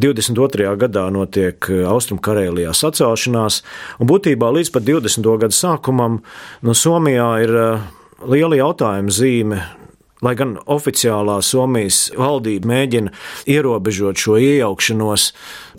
22. 0.01 0.71
gadā 0.81 1.05
notiek 1.13 1.69
Austrumkarēlijā 1.69 2.73
sacelšanās, 2.77 3.61
un 4.01 4.09
būtībā 4.09 4.49
līdz 4.57 4.73
pat 4.73 4.89
20. 4.89 5.29
gada 5.45 5.57
sākumam 5.57 6.23
no 6.65 6.77
Somijā 6.77 7.29
ir 7.45 7.55
eh, 7.61 7.87
liela 8.25 8.59
jautājuma 8.63 9.13
zīme 9.13 9.61
Lai 10.23 10.37
gan 10.39 10.55
oficiālā 10.71 11.41
Somijas 11.43 12.05
valdība 12.15 12.69
mēģina 12.71 13.11
ierobežot 13.51 14.21
šo 14.23 14.37
iejaukšanos 14.39 15.25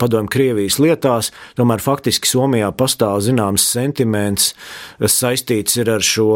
padomju 0.00 0.28
Krievijas 0.34 0.76
lietās, 0.82 1.30
tomēr 1.56 1.80
faktiski 1.80 2.28
Somijā 2.28 2.68
pastāv 2.76 3.22
zināms 3.24 3.64
sentiments, 3.64 4.50
kas 5.00 5.16
saistīts 5.22 5.78
ar 5.80 6.04
šo. 6.04 6.28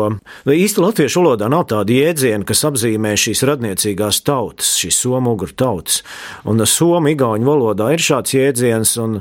Īsti 0.49 0.81
latviešu 0.81 1.21
valodā 1.21 1.51
nav 1.53 1.67
tāda 1.69 1.93
jēdziena, 1.93 2.47
kas 2.49 2.65
apzīmē 2.71 3.13
šīs 3.21 3.45
radniecīgās 3.49 4.23
tautas, 4.25 4.73
šīs 4.81 5.03
somu 5.05 5.37
ugru 5.37 5.53
tautas. 5.53 6.01
Un 6.49 6.65
somu 6.65 7.13
igauņu 7.13 7.45
valodā 7.49 7.91
ir 7.93 8.07
šāds 8.09 8.33
jēdziens, 8.39 8.95
un 9.05 9.21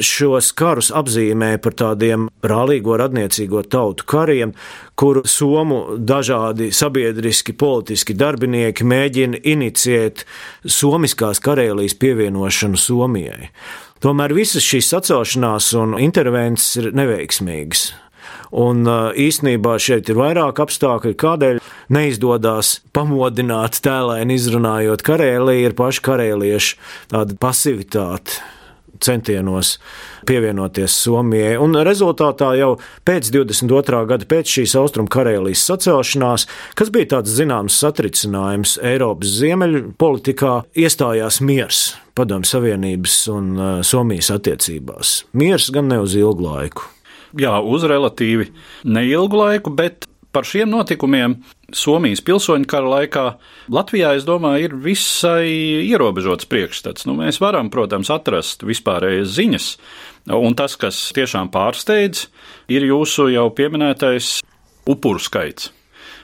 šos 0.00 0.54
karus 0.56 0.88
apzīmē 0.96 1.58
par 1.60 1.76
tādiem 1.76 2.30
brālīgo 2.44 2.96
radniecīgo 3.04 3.66
tautu 3.68 4.08
kariem, 4.08 4.56
kur 4.94 5.24
somu 5.26 5.98
dažādi 5.98 6.70
sabiedriski, 6.74 7.52
politiski 7.58 8.13
darbinieki 8.20 8.86
mēģina 8.88 9.40
inicijēt 9.54 10.24
Somiskās 10.64 11.42
Karēlijas 11.44 11.96
pievienošanu 12.00 12.80
Somijai. 12.80 13.50
Tomēr 14.04 14.34
visas 14.36 14.64
šīs 14.66 14.90
sacelšanās 14.92 15.70
un 15.80 15.98
intervences 16.02 16.80
ir 16.80 16.90
neveiksmīgas. 16.96 17.92
Un 18.54 18.86
īsnībā 18.86 19.78
šeit 19.82 20.10
ir 20.12 20.18
vairāk 20.20 20.60
apstākļu, 20.62 21.14
kādēļ 21.18 21.62
neizdodas 21.94 22.76
pamodināt 22.94 23.80
tēlēni 23.82 24.36
izrunājot 24.38 25.02
karēlī, 25.06 25.56
ir 25.64 25.74
paši 25.78 26.04
karēlieši 26.06 26.76
tāda 27.10 27.38
pasivitāte 27.40 28.44
centienos 29.02 29.78
pievienoties 30.28 30.96
Somijai. 31.04 31.56
Un 31.60 31.76
rezultātā 31.86 32.52
jau 32.58 32.74
pēc 33.06 33.30
22. 33.34 34.04
gada, 34.10 34.28
pēc 34.28 34.54
šīs 34.58 34.76
austrumu 34.80 35.10
karēlijas 35.12 35.64
sacelšanās, 35.68 36.46
kas 36.78 36.92
bija 36.94 37.14
tāds 37.16 37.34
zināms 37.36 37.78
satricinājums 37.82 38.78
Eiropas 38.84 39.36
ziemeļu 39.40 39.84
politikā, 40.00 40.62
iestājās 40.78 41.40
miers 41.44 41.84
Padomju 42.14 42.46
Savienības 42.46 43.20
un 43.34 43.52
uh, 43.58 43.70
Somijas 43.86 44.30
attiecībās. 44.34 45.24
Miers 45.34 45.70
gan 45.74 45.90
ne 45.90 45.98
uz 46.04 46.14
ilgu 46.18 46.46
laiku. 46.46 46.90
Jā, 47.34 47.56
uz 47.58 47.82
relatīvi 47.90 48.52
neilgu 48.86 49.40
laiku, 49.40 49.72
bet 49.74 50.06
Par 50.34 50.42
šiem 50.42 50.66
notikumiem 50.72 51.36
Somijas 51.74 52.22
pilsoņu 52.24 52.68
kara 52.70 52.90
laikā 52.92 53.24
Latvijā, 53.74 54.14
es 54.18 54.26
domāju, 54.28 54.68
ir 54.68 54.76
visai 54.84 55.48
ierobežots 55.90 56.46
priekšstats. 56.50 57.08
Nu, 57.08 57.16
mēs 57.18 57.40
varam, 57.42 57.70
protams, 57.74 58.12
atrast 58.14 58.62
vispārējas 58.66 59.32
ziņas, 59.34 59.70
un 60.38 60.54
tas, 60.58 60.78
kas 60.80 61.00
tiešām 61.16 61.50
pārsteidz, 61.54 62.28
ir 62.70 62.86
jūsu 62.90 63.32
jau 63.34 63.48
pieminētais 63.56 64.38
upuru 64.90 65.22
skaits 65.22 65.72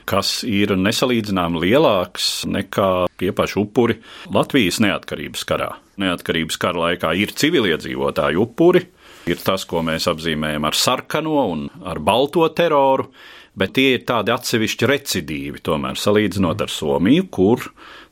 kas 0.09 0.41
ir 0.47 0.73
nesalīdzināmi 0.79 1.61
lielāks 1.61 2.43
nekā 2.49 2.89
tie 3.21 3.31
paši 3.35 3.59
upuri 3.61 3.97
Latvijas 4.33 4.81
neatkarības 4.83 5.45
karā. 5.47 5.69
Neatkarības 6.01 6.57
kara 6.61 6.87
laikā 6.87 7.13
ir 7.21 7.33
civiliedzīvotāju 7.37 8.41
upuri, 8.41 8.81
ir 9.29 9.41
tas, 9.45 9.65
ko 9.69 9.83
mēs 9.85 10.09
apzīmējam 10.11 10.65
ar 10.67 10.77
sarkano 10.77 11.45
un 11.53 11.67
ar 11.85 12.01
balto 12.03 12.47
teroru, 12.57 13.11
bet 13.57 13.75
tie 13.75 13.95
ir 13.95 14.05
tādi 14.07 14.33
atsevišķi 14.33 14.89
recidīvi, 14.89 15.63
tomēr 15.63 15.99
salīdzinot 15.99 16.63
ar 16.63 16.71
Somiju, 16.71 17.27
kur 17.33 17.67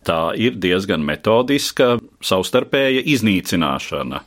tā 0.08 0.32
ir 0.39 0.58
diezgan 0.60 1.04
metodiska 1.06 1.97
savstarpēja 2.23 3.04
iznīcināšana. 3.13 4.23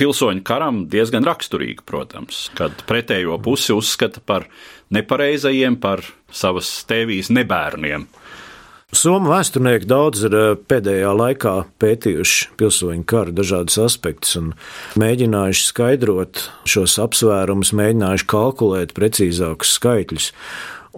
Pilsoņu 0.00 0.42
karam 0.46 0.84
diezgan 0.90 1.26
raksturīga, 1.26 1.84
protams, 1.86 2.48
kad 2.58 2.84
pretējo 2.88 3.38
pusi 3.42 3.74
uzskata 3.76 4.22
par 4.24 4.48
nepareizajiem, 4.94 5.78
par 5.80 6.02
savas 6.34 6.70
tēvijas 6.88 7.30
nebērniem. 7.34 8.08
Somu 8.94 9.26
vēsturnieki 9.32 9.88
daudz 9.90 10.20
ir 10.28 10.34
eh, 10.38 10.50
pēdējā 10.70 11.10
laikā 11.18 11.54
pētījuši 11.82 12.52
pilsoņu 12.60 13.02
kara 13.10 13.32
dažādus 13.34 13.80
aspektus 13.82 14.36
un 14.38 14.52
mēģinājuši 15.00 15.64
skaidrot 15.66 16.44
šos 16.70 16.94
apsvērumus, 17.02 17.72
mēģinājuši 17.74 18.28
kalkulēt 18.30 18.94
precīzākus 18.94 19.74
skaitļus 19.80 20.28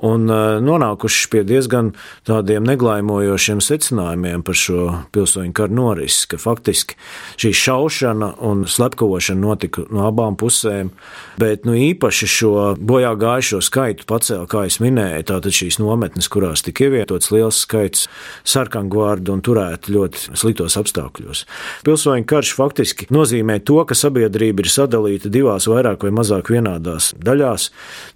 un 0.04 0.28
uh, 0.30 0.58
nonākuši 0.60 1.28
pie 1.32 1.42
diezgan 1.46 1.92
tādiem 2.28 2.66
neglaimojošiem 2.68 3.62
secinājumiem 3.64 4.44
par 4.46 4.58
šo 4.58 4.82
pilsoņu 5.14 5.54
karu 5.56 5.76
norisi, 5.76 6.26
ka 6.30 6.38
faktiski 6.40 6.98
šī 7.40 7.52
šaušana 7.56 8.32
un 8.46 8.64
slepkavošana 8.68 9.40
notika 9.40 9.86
no 9.90 10.06
abām 10.08 10.36
pusēm, 10.38 10.92
bet 11.40 11.64
nu, 11.68 11.74
īpaši 11.78 12.28
šo 12.30 12.52
bojā 12.76 13.14
gājušo 13.18 13.62
skaitu 13.64 14.06
pacēla, 14.08 14.46
kā 14.50 14.66
es 14.68 14.78
minēju, 14.82 15.24
tātad 15.32 15.56
šīs 15.56 15.80
nometnes, 15.82 16.28
kurās 16.32 16.64
tika 16.66 16.86
ievietots 16.86 17.32
liels 17.34 17.62
skaits 17.64 18.06
sarkangvārdu 18.46 19.34
un 19.34 19.44
turēti 19.44 19.94
ļoti 19.96 20.36
sliktos 20.36 20.76
apstākļos. 20.80 21.44
Pilsoņu 21.86 22.28
karš 22.28 22.52
faktiski 22.58 23.08
nozīmē 23.14 23.58
to, 23.66 23.80
ka 23.88 23.96
sabiedrība 23.96 24.64
ir 24.64 24.72
sadalīta 24.72 25.32
divās 25.32 25.68
vairāk 25.70 26.06
vai 26.06 26.12
mazāk 26.14 26.52
vienādās 26.52 27.12
daļās. 27.16 27.70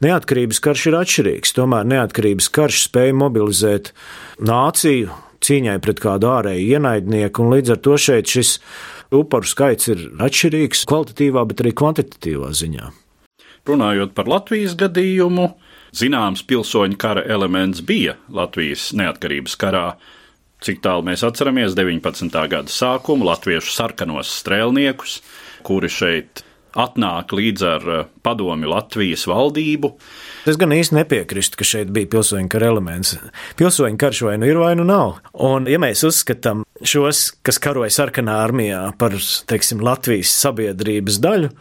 Neatkarības 0.04 0.60
karš 0.64 0.86
ir 0.90 0.98
atšķirīgs. 1.00 1.54
Tomēr 1.56 1.69
tomēr 1.70 1.86
neatkarības 1.86 2.48
karš 2.50 2.86
spēja 2.88 3.14
mobilizēt 3.14 3.92
nāciju 4.42 5.12
cīņai 5.40 5.76
pret 5.80 6.00
kādu 6.02 6.26
ārēju 6.26 6.74
ienaidnieku, 6.74 7.44
un 7.44 7.54
līdz 7.54 7.76
ar 7.76 7.78
to 7.84 7.94
šeit 7.96 8.26
šis 8.26 8.58
upuru 9.14 9.46
skaits 9.46 9.88
ir 9.88 10.02
atšķirīgs 10.18 10.82
kvalitatīvā, 10.90 11.44
bet 11.46 11.62
arī 11.62 11.72
kvantitatīvā 11.78 12.50
ziņā. 12.50 12.90
Runājot 13.70 14.16
par 14.16 14.26
Latvijas 14.26 14.74
gadījumu, 14.74 15.46
zināms 15.94 16.42
pilsoņu 16.42 16.98
kara 16.98 17.22
elements 17.22 17.84
bija 17.86 18.16
Latvijas 18.28 18.90
neatkarības 18.96 19.56
karā. 19.60 19.86
Cik 20.60 20.82
tālu 20.84 21.06
mēs 21.06 21.22
atceramies 21.24 21.76
19. 21.78 22.34
gada 22.50 22.68
sākumu 22.68 23.30
latviešu 23.30 23.72
sarkanos 23.72 24.32
strēlniekus, 24.42 25.20
kuri 25.64 25.88
šeit 25.88 26.42
atnāk 26.78 27.34
līdz 27.34 27.66
ar 27.66 27.86
eh, 27.90 28.08
padomi 28.24 28.68
Latvijas 28.70 29.26
valdību. 29.30 29.92
Es 30.50 30.58
gan 30.60 30.74
īsti 30.74 30.96
nepiekrītu, 31.00 31.58
ka 31.58 31.66
šeit 31.66 31.92
bija 31.94 32.10
pilsoņu 32.12 32.50
kara 32.52 32.70
elements. 32.72 33.16
Pilsoņu 33.60 34.00
karš 34.00 34.24
vai 34.28 34.36
nu 34.40 34.48
ir, 34.50 34.60
vai 34.60 34.72
nu 34.78 34.86
nav. 34.88 35.18
Un, 35.34 35.68
ja 35.70 35.80
mēs 35.82 36.04
uzskatām 36.06 36.64
šos, 36.80 37.30
kas 37.46 37.60
karoja 37.62 37.92
sarkanā 37.94 38.40
armijā, 38.44 38.82
par 39.00 39.16
teiksim, 39.50 39.82
Latvijas 39.84 40.32
sabiedrības 40.42 41.20
daļu, 41.22 41.52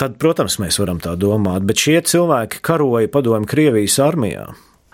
tad, 0.00 0.16
protams, 0.22 0.60
mēs 0.62 0.80
varam 0.80 1.00
tā 1.02 1.16
domāt. 1.20 1.66
Bet 1.68 1.82
šie 1.82 2.00
cilvēki 2.12 2.62
karoja 2.66 3.10
padomju 3.12 3.50
Krievijas 3.50 4.00
armijā. 4.04 4.50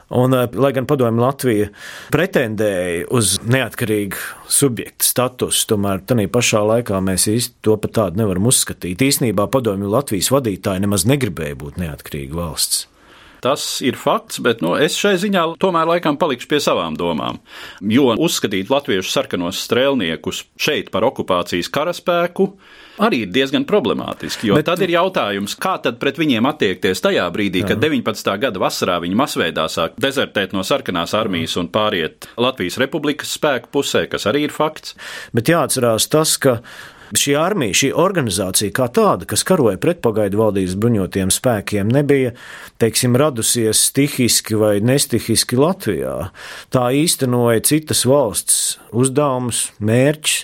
Un, 0.08 0.34
eh, 0.34 0.48
lai 0.54 0.72
gan 0.72 0.86
padomju 0.86 1.22
Latvija 1.22 1.70
pretendēja 2.14 3.06
uz 3.10 3.36
neatkarīgu 3.42 4.20
subjektu 4.48 5.06
statusu, 5.06 5.64
tomēr 5.72 6.04
tajā 6.06 6.28
pašā 6.30 6.62
laikā 6.62 7.00
mēs 7.02 7.26
īsti 7.32 7.58
to 7.66 7.76
pat 7.76 7.96
tādu 7.98 8.22
nevaram 8.22 8.46
uzskatīt. 8.46 9.02
Īsnībā 9.02 9.48
padomju 9.50 9.90
Latvijas 9.90 10.30
vadītāji 10.30 10.86
nemaz 10.86 11.08
negribēja 11.10 11.58
būt 11.58 11.82
neatkarīga 11.82 12.38
valsts. 12.38 12.86
Tas 13.44 13.66
ir 13.84 13.98
fakts, 14.00 14.40
bet 14.44 14.62
nu, 14.64 14.74
es 14.80 14.96
šai 14.98 15.16
ziņā 15.20 15.44
tomēr 15.62 15.88
laikam 15.96 16.18
palikšu 16.20 16.48
pie 16.50 16.60
savām 16.62 16.96
domām. 16.98 17.40
Jo 17.80 18.14
uzskatīt 18.16 18.72
latviešu 18.72 19.12
sarkanos 19.12 19.60
strēlniekus 19.66 20.44
šeit 20.60 20.92
par 20.94 21.06
okupācijas 21.08 21.70
karaspēku 21.72 22.50
arī 23.02 23.22
ir 23.26 23.32
diezgan 23.32 23.66
problemātiski. 23.68 24.50
Bet, 24.56 24.66
tad 24.68 24.82
ir 24.84 24.94
jautājums, 24.94 25.56
kā 25.60 25.76
tad 25.84 26.00
pret 26.02 26.18
viņiem 26.20 26.48
attiekties 26.48 27.02
tajā 27.04 27.26
brīdī, 27.34 27.62
jā. 27.64 27.72
kad 27.72 27.82
19. 27.84 28.32
gada 28.46 28.62
vasarā 28.62 28.98
viņi 29.04 29.18
masveidā 29.18 29.66
sāk 29.72 29.98
dezertēt 30.00 30.56
no 30.56 30.64
sarkanās 30.66 31.14
armijas 31.18 31.56
un 31.60 31.70
pāriet 31.72 32.28
Latvijas 32.40 32.80
republikas 32.82 33.36
spēku 33.36 33.72
pusē, 33.76 34.06
kas 34.10 34.28
arī 34.30 34.46
ir 34.48 34.54
fakts. 34.54 34.96
Bet 35.36 35.52
jāatcerās 35.52 36.08
tas, 36.12 36.36
ka 36.40 36.60
Šī 37.14 37.36
armija, 37.38 37.76
šī 37.76 37.90
organizācija 37.94 38.74
kā 38.74 38.88
tāda, 38.90 39.28
kas 39.30 39.44
karoja 39.46 39.78
pret 39.78 40.00
pagaidu 40.02 40.40
valdības 40.40 40.74
bruņotiem 40.82 41.30
spēkiem, 41.30 41.92
nebija, 41.94 42.32
teiksim, 42.82 43.14
radusies 43.20 43.84
stihiski 43.92 44.58
vai 44.58 44.74
nestihiski 44.82 45.58
Latvijā. 45.60 46.16
Tā 46.74 46.88
īstenoja 46.98 47.62
citas 47.68 48.02
valsts 48.08 48.58
uzdevumus, 48.90 49.68
mērķus, 49.78 50.40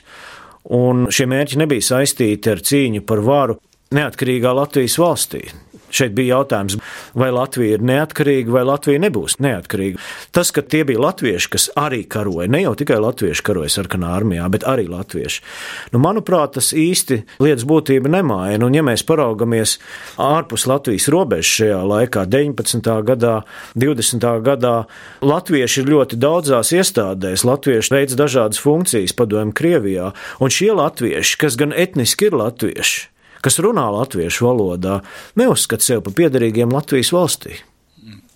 un 0.79 1.09
šie 1.11 1.27
mērķi 1.33 1.59
nebija 1.64 1.88
saistīti 1.90 2.55
ar 2.55 2.62
cīņu 2.62 3.03
par 3.09 3.25
varu 3.27 3.59
neatkarīgā 3.92 4.55
Latvijas 4.55 5.01
valstī. 5.03 5.46
Šeit 5.92 6.14
bija 6.16 6.38
jautājums, 6.38 6.78
vai 7.18 7.28
Latvija 7.35 7.76
ir 7.76 7.85
neatkarīga, 7.85 8.52
vai 8.55 8.64
Latvija 8.64 9.02
nebūs 9.02 9.38
neatkarīga. 9.44 10.00
Tas, 10.33 10.52
ka 10.55 10.64
tie 10.64 10.83
bija 10.88 11.02
latvieši, 11.02 11.50
kas 11.52 11.68
arī 11.78 12.02
karoja, 12.09 12.48
ne 12.50 12.62
jau 12.64 12.72
tikai 12.78 12.98
latvieši 13.02 13.44
karoja 13.44 13.74
sarkanā 13.76 14.14
armijā, 14.16 14.48
bet 14.52 14.64
arī 14.68 14.87
latvieši. 14.90 15.42
Nu, 15.92 16.00
manuprāt, 16.02 16.57
tas 16.57 16.72
īsti 16.76 17.20
lietas 17.42 17.66
būtība 17.68 18.11
nemaina. 18.12 18.64
Un, 18.66 18.76
ja 18.76 18.85
mēs 18.87 19.05
paraugamies 19.07 19.76
ārpus 20.22 20.66
Latvijas 20.70 21.09
robežas 21.12 21.52
šajā 21.59 21.81
laikā, 21.92 22.24
19. 22.33 22.90
gadā, 23.07 23.37
20. 23.76 24.28
gadā, 24.46 24.74
latvieši 25.24 25.83
ir 25.83 25.92
ļoti 25.92 26.18
daudzās 26.22 26.72
iestādēs, 26.76 27.46
latvieši 27.48 27.96
veids 27.96 28.18
dažādas 28.18 28.62
funkcijas 28.62 29.16
padomju 29.18 29.57
Krievijā, 29.57 30.12
un 30.40 30.52
šie 30.52 30.72
latvieši, 30.76 31.38
kas 31.40 31.59
gan 31.61 31.74
etniski 31.76 32.31
ir 32.31 32.38
latvieši, 32.38 33.12
kas 33.42 33.61
runā 33.62 33.88
latviešu 33.98 34.48
valodā, 34.48 35.00
neuzskata 35.38 35.85
sevi 35.85 36.07
par 36.07 36.18
piederīgiem 36.22 36.72
Latvijas 36.72 37.12
valstī 37.14 37.59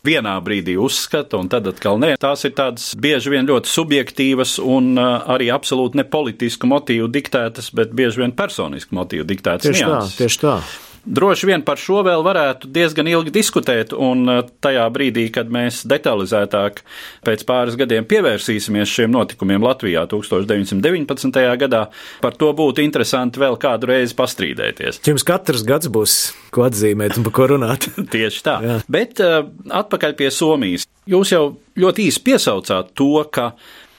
vienā 0.06 0.36
brīdī 0.44 0.76
uzskata, 0.80 1.38
un 1.40 1.50
tad 1.52 1.68
atkal 1.70 2.00
nē. 2.02 2.14
Tās 2.22 2.46
ir 2.46 2.54
tādas 2.54 2.92
bieži 3.02 3.32
vien 3.34 3.48
ļoti 3.48 3.72
subjektīvas 3.72 4.56
un 4.62 4.94
uh, 4.94 5.26
arī 5.34 5.50
absolūti 5.54 6.00
ne 6.00 6.06
politisku 6.08 6.70
motīvu 6.70 7.08
diktētas, 7.12 7.72
bet 7.76 7.94
bieži 7.96 8.22
vien 8.22 8.34
personisku 8.36 8.96
motīvu 8.96 9.26
diktētas. 9.28 9.66
Tieši 9.66 9.82
nianses. 9.82 10.14
tā, 10.14 10.22
tieši 10.22 10.42
tā. 10.44 10.58
Droši 11.06 11.46
vien 11.46 11.62
par 11.62 11.78
šo 11.78 12.00
vēl 12.02 12.24
varētu 12.26 12.68
diezgan 12.74 13.06
ilgi 13.06 13.30
diskutēt, 13.34 13.92
un 13.94 14.26
uh, 14.26 14.40
tajā 14.64 14.86
brīdī, 14.90 15.28
kad 15.34 15.50
mēs 15.52 15.84
detalizētāk 15.86 16.82
pēc 17.26 17.44
pāris 17.46 17.78
gadiem 17.78 18.08
pievērsīsimies 18.10 18.90
šiem 18.90 19.14
notikumiem 19.14 19.62
Latvijā 19.62 20.02
1919. 20.10 21.38
gadā, 21.62 21.84
par 22.24 22.34
to 22.34 22.50
būtu 22.58 22.82
interesanti 22.82 23.42
vēl 23.42 23.54
kādu 23.62 23.92
reizi 23.92 24.18
pastrīdēties. 24.18 25.00
Jums 25.06 25.26
katrs 25.26 25.62
gads 25.66 25.90
būs 25.94 26.18
ko 26.50 26.66
atzīmēt 26.66 27.20
un 27.20 27.28
par 27.28 27.36
ko 27.38 27.50
runāt. 27.54 27.86
Tieši 28.16 28.44
tā. 28.46 28.58
Jā. 28.66 28.82
Bet 28.90 29.22
uh, 29.22 29.44
atpakaļ 29.82 30.18
pie 30.18 30.34
Somijas. 30.34 30.90
Jūs 31.06 31.36
jau 31.36 31.44
ļoti 31.78 32.10
īsi 32.10 32.22
piesaucāt 32.26 32.90
to, 32.98 33.12
ka 33.30 33.52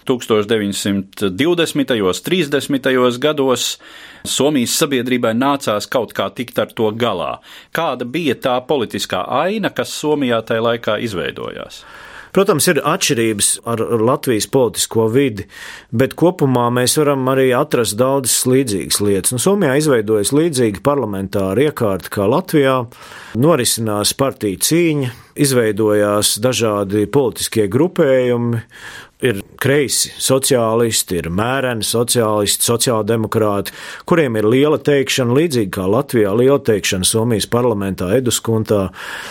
1920. 0.07 1.91
un 2.03 2.13
30. 2.23 3.19
gados 3.19 3.77
Somijas 4.25 4.77
sabiedrībai 4.81 5.35
nācās 5.37 5.89
kaut 5.91 6.15
kā 6.17 6.29
tikt 6.33 6.59
ar 6.59 6.73
to 6.73 6.91
galā. 6.95 7.37
Kāda 7.75 8.07
bija 8.09 8.35
tā 8.35 8.57
politiskā 8.67 9.25
aina, 9.43 9.69
kas 9.69 9.93
Somijā 9.93 10.41
tajā 10.47 10.65
laikā 10.71 10.99
izveidojās? 11.05 11.83
Protams, 12.37 12.67
ir 12.69 12.77
atšķirības 12.85 13.47
ar 13.65 13.81
Latvijas 13.97 14.45
politisko 14.53 15.07
vidi, 15.09 15.47
bet 15.89 16.13
kopumā 16.19 16.67
mēs 16.75 16.97
varam 16.99 17.23
arī 17.31 17.47
atrast 17.57 17.97
daudzas 17.97 18.43
līdzīgas 18.45 18.99
lietas. 19.01 19.33
Nu, 19.33 19.39
Somijā 19.41 19.77
izveidojas 19.79 20.33
līdzīga 20.35 20.83
parlamentāra 20.85 21.69
iekārta 21.69 22.11
kā 22.13 22.27
Latvijā, 22.29 22.75
norisinās 23.41 24.13
partiju 24.19 24.61
cīņa, 24.67 25.09
izveidojās 25.47 26.35
dažādi 26.43 27.07
politiskie 27.09 27.65
grupējumi, 27.73 28.61
ir 29.25 29.39
kreisi 29.61 30.11
sociālisti, 30.21 31.17
ir 31.21 31.29
mēreni 31.33 31.85
sociālisti, 31.85 32.65
sociāldemokrāti, 32.67 33.73
kuriem 34.09 34.37
ir 34.37 34.47
liela 34.49 34.77
teikšana, 34.77 35.33
līdzīgi 35.37 35.71
kā 35.73 35.87
Latvijā, 35.89 36.33
liela 36.37 36.59
teikšana 36.61 37.07
Somijas 37.07 37.49
parlamentā, 37.49 38.11
Eduskuntā, 38.17 38.87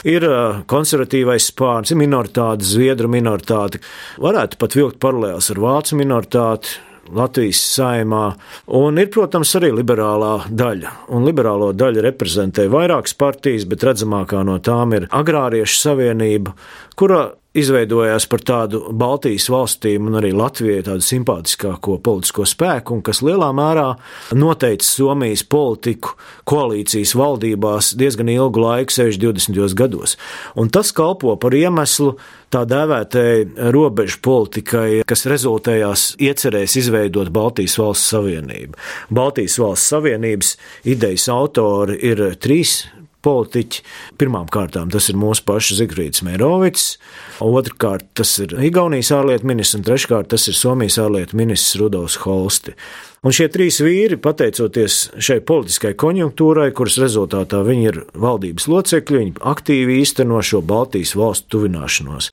ir 0.08 0.26
konservatīvais 0.70 1.52
spārns, 1.52 1.94
ir 1.94 2.02
minoritāte, 2.02 2.66
zviedru 2.66 3.10
minoritāte, 3.12 3.82
varētu 4.22 4.58
pat 4.58 4.76
vilkt 4.78 5.00
paralēlus 5.02 5.52
ar 5.54 5.64
vācu 5.68 6.02
minoritāti. 6.02 6.82
Latvijas 7.14 7.60
saimā, 7.76 8.32
un 8.74 8.96
ir, 8.98 9.06
protams, 9.14 9.52
arī 9.54 9.68
liberālā 9.76 10.48
daļa. 10.50 10.90
Un 11.14 11.22
liberālo 11.22 11.68
daļu 11.70 12.02
reprezentē 12.02 12.64
vairākas 12.72 13.14
partijas, 13.14 13.62
bet 13.70 13.86
redzamākā 13.86 14.40
no 14.42 14.56
tām 14.58 14.96
ir 14.98 15.06
Agrāriešu 15.14 15.78
savienība, 15.84 16.56
kura 16.98 17.28
izveidojās 17.56 18.26
par 18.30 18.42
tādu 18.46 18.82
Baltijas 18.96 19.48
valstīm 19.52 20.10
un 20.10 20.18
arī 20.20 20.32
Latvijai 20.36 20.84
tādu 20.86 21.04
simpātiskāko 21.04 21.98
politisko 22.04 22.46
spēku, 22.48 22.96
un 22.96 23.04
kas 23.06 23.22
lielā 23.24 23.48
mērā 23.56 23.88
noteica 24.36 24.86
Somijas 24.86 25.44
politiku 25.48 26.14
koalīcijas 26.48 27.14
valdībās 27.18 27.94
diezgan 27.98 28.30
ilgu 28.32 28.62
laiku, 28.62 28.94
sevišķi 28.94 29.22
20. 29.24 29.76
gados. 29.78 30.16
Un 30.56 30.70
tas 30.72 30.92
kalpo 30.96 31.36
par 31.40 31.56
iemeslu 31.56 32.14
tā 32.52 32.62
dēvētai 32.68 33.70
robežu 33.74 34.20
politikai, 34.24 35.02
kas 35.08 35.26
rezultējās 35.30 36.08
iecerēs 36.22 36.76
izveidot 36.82 37.32
Baltijas 37.34 37.78
valsts 37.80 38.12
savienību. 38.14 38.76
Baltijas 39.16 39.58
valsts 39.62 39.94
savienības 39.94 40.54
idejas 40.94 41.28
autori 41.32 41.98
ir 42.06 42.22
trīs 42.40 42.84
politiķi. 43.26 43.82
Pirmām 44.20 44.48
kārtām 44.52 44.92
tas 44.94 45.10
ir 45.10 45.18
mūsu 45.20 45.44
paša 45.48 45.80
Zigfrīds 45.80 46.22
Mērovics, 46.26 46.86
otrkārt 47.44 48.08
tas 48.16 48.36
ir 48.42 48.56
Igaunijas 48.68 49.12
ārlietu 49.16 49.50
ministrs 49.50 49.80
un 49.80 49.86
treškārt 49.86 50.30
tas 50.32 50.46
ir 50.50 50.58
Somijas 50.58 51.00
ārlietu 51.02 51.38
ministrs 51.38 51.76
Rudolfs 51.82 52.20
Holsti. 52.24 52.76
Un 53.26 53.34
šie 53.34 53.48
trīs 53.50 53.80
vīri, 53.82 54.14
pateicoties 54.22 54.96
šai 55.18 55.40
politiskai 55.42 55.96
konjunktūrai, 55.98 56.68
kuras 56.76 56.94
rezultātā 57.02 57.58
viņi 57.66 57.88
ir 57.88 57.96
valdības 58.14 58.68
locekļi, 58.70 59.18
viņi 59.18 59.32
aktīvi 59.50 59.96
īsteno 59.98 60.38
šo 60.46 60.60
Baltijas 60.62 61.16
valstu 61.18 61.56
tuvināšanos. 61.56 62.30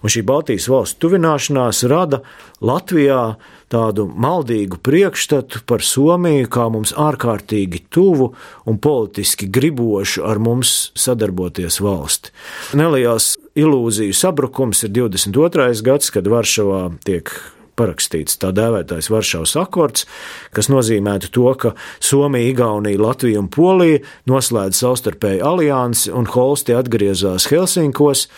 Un 0.00 0.14
šī 0.14 0.22
Baltijas 0.24 0.70
valstu 0.72 1.04
tuvināšanās 1.04 1.82
rada 1.92 2.22
Latvijā 2.64 3.20
tādu 3.68 4.08
maldīgu 4.08 4.80
priekšstatu 4.80 5.60
par 5.68 5.84
Somiju 5.84 6.48
kā 6.48 6.70
mums 6.72 6.96
ārkārtīgi 6.96 7.84
tuvu 7.92 8.32
un 8.64 8.80
politiski 8.80 9.44
gribošu 9.44 10.24
ar 10.24 10.40
mums 10.40 10.88
sadarboties 10.96 11.82
valsti. 11.84 12.32
Neliels 12.80 13.34
ilūziju 13.60 14.16
sabrukums 14.16 14.86
ir 14.88 14.96
22. 15.02 15.72
gads, 15.84 16.14
kad 16.16 16.32
Varšavā 16.32 16.86
tiek 17.04 17.28
parakstīts 17.80 18.38
tā 18.42 18.52
dēvētais 18.56 19.10
Varšavas 19.10 19.56
akords, 19.64 20.06
kas 20.54 20.70
nozīmētu 20.72 21.32
to, 21.34 21.48
ka 21.60 21.74
Somija, 21.98 22.52
Igaunija, 22.52 23.00
Latvija 23.00 23.40
un 23.40 23.50
Polija 23.52 24.04
noslēdz 24.30 24.84
savstarpēju 24.84 25.46
aliansi 25.46 26.12
un 26.14 26.28
Holsti 26.30 26.76
atgriezās 26.76 27.48
Helsinkos. 27.50 28.28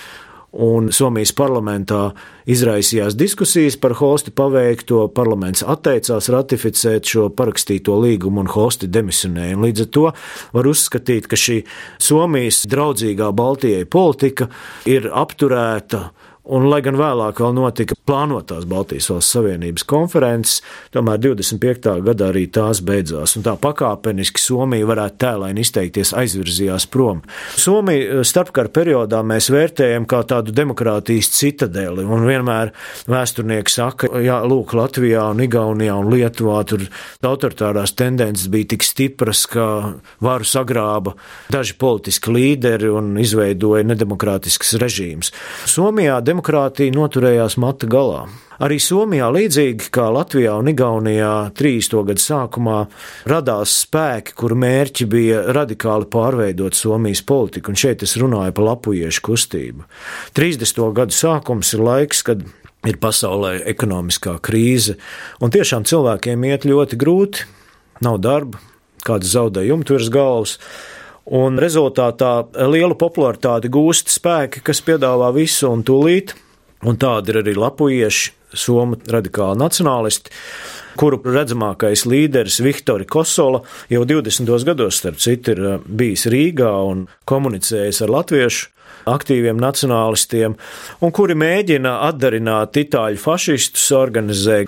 Un 0.52 0.90
Somijas 0.92 1.30
parlamentā 1.32 2.10
izraisījās 2.44 3.14
diskusijas 3.16 3.78
par 3.80 3.94
Holsti 3.96 4.34
paveikto. 4.36 5.06
Parlaments 5.16 5.62
atteicās 5.64 6.28
ratificēt 6.28 7.08
šo 7.08 7.30
parakstīto 7.32 7.96
līgumu 7.96 8.42
un 8.44 8.50
Holsti 8.52 8.90
demisionēja. 8.92 9.56
Un 9.56 9.64
līdz 9.64 9.86
ar 9.86 9.88
to 9.96 10.04
var 10.52 10.68
uzskatīt, 10.68 11.30
ka 11.30 11.40
šī 11.40 11.62
Somijas 11.96 12.66
draudzīgā 12.68 13.30
Baltijai 13.32 13.88
politika 13.88 14.50
ir 14.84 15.08
apturēta 15.08 16.10
Un, 16.42 16.64
lai 16.66 16.80
gan 16.82 16.96
vēlāk 16.98 17.38
vēl 17.38 17.52
notika 17.54 17.94
plānotās 18.02 18.64
Baltijas 18.66 19.06
valsts 19.12 19.36
savienības 19.36 19.84
konferences, 19.86 20.56
tomēr 20.90 21.20
25. 21.22 21.92
gadā 22.02 22.32
arī 22.32 22.48
tās 22.50 22.80
beidzās. 22.82 23.36
Un 23.38 23.44
tā 23.46 23.52
pakāpeniski 23.62 24.42
Somija 24.42 24.88
varētu 24.88 25.20
tēlaini 25.22 25.62
izteikties 25.62 26.10
aizvirzījās 26.18 26.88
prom. 26.90 27.20
Somiju 27.54 28.18
eh, 28.18 28.24
starpkara 28.26 28.72
periodā 28.74 29.20
mēs 29.22 29.52
vērtējam 29.54 30.08
kā 30.10 30.24
tādu 30.32 30.54
demokrātijas 30.56 31.30
citadeli. 31.36 32.02
Un 32.02 32.26
vienmēr 32.26 32.72
vēsturnieki 33.06 33.76
saka, 33.76 34.10
jā, 34.26 34.40
lūk, 34.42 34.74
Latvijā 34.74 35.28
un 35.30 35.44
Igaunijā 35.46 35.94
un 36.02 36.10
Lietuvā 36.10 36.58
tur 36.66 36.88
autoritārās 37.22 37.94
tendences 37.94 38.50
bija 38.50 38.72
tik 38.74 38.88
stipras, 38.88 39.44
ka 39.46 39.68
varu 40.18 40.50
sagrāba 40.50 41.14
daži 41.54 41.78
politiski 41.78 42.34
līderi 42.34 42.90
un 42.90 43.14
izveidoja 43.22 43.86
nedemokrātisks 43.86 44.74
režīms. 44.82 45.30
Somijā 45.70 46.18
demokrātija 46.32 46.94
noturējās 46.94 47.58
mata 47.60 47.88
galā. 47.90 48.24
Arī 48.62 48.78
Somijā, 48.80 49.26
līdzīgi 49.34 49.88
kā 49.92 50.06
Latvijā 50.14 50.54
un 50.60 50.70
Igaunijā 50.70 51.50
30. 51.58 51.96
gadu 52.08 52.22
sākumā, 52.22 52.78
radās 53.28 53.74
spēki, 53.82 54.36
kuru 54.38 54.56
mērķi 54.62 55.08
bija 55.10 55.42
radikāli 55.56 56.06
pārveidot 56.12 56.78
Somijas 56.78 57.24
politiku, 57.26 57.72
un 57.72 57.80
šeit 57.80 58.04
es 58.06 58.14
runāju 58.20 58.54
par 58.54 58.68
lapujiešu 58.70 59.24
kustību. 59.26 59.86
30. 60.38 60.82
gadu 60.94 61.16
sākums 61.16 61.74
ir 61.74 61.82
laiks, 61.82 62.22
kad 62.28 62.46
ir 62.86 62.98
pasaulē 63.02 63.56
ekonomiskā 63.74 64.38
krīze, 64.42 64.96
un 65.42 65.52
tiešām 65.54 65.86
cilvēkiem 65.88 66.48
iet 66.48 66.68
ļoti 66.68 66.98
grūti, 67.02 67.48
nav 68.06 68.22
darba, 68.22 68.62
kāds 69.02 69.34
zaudējumi 69.34 69.88
tur 69.90 70.02
uz 70.02 70.10
galvas. 70.12 70.58
Un 71.30 71.58
rezultātā 71.62 72.32
lielu 72.66 72.96
popularitāti 72.98 73.70
gūst 73.70 74.10
spēki, 74.10 74.62
kas 74.66 74.82
piedāvā 74.82 75.28
visu 75.36 75.68
un 75.70 75.84
tūlīt, 75.86 76.34
un 76.82 76.98
tādi 76.98 77.30
ir 77.30 77.42
arī 77.44 77.54
lapujieši, 77.54 78.32
somu 78.58 78.98
radikāli 79.08 79.60
nacionālisti, 79.62 80.32
kuru 80.98 81.20
redzamākais 81.24 82.04
līderis 82.10 82.58
Viktori 82.64 83.06
Kosola 83.08 83.62
jau 83.88 84.02
20. 84.04 84.50
gados, 84.66 84.98
starp 85.00 85.20
citu, 85.22 85.54
ir 85.54 85.62
eh, 85.70 85.78
bijis 85.86 86.26
Rīgā 86.28 86.72
un 86.90 87.06
komunicējis 87.28 88.02
ar 88.04 88.12
latviešu 88.12 88.68
aktīviem 89.08 89.58
nacionālistiem, 89.62 90.58
un 91.02 91.14
kuri 91.14 91.34
mēģina 91.38 91.96
atdarināt 92.10 92.76
itāļu 92.82 93.18
fašistus, 93.22 93.88
organizē 93.96 94.64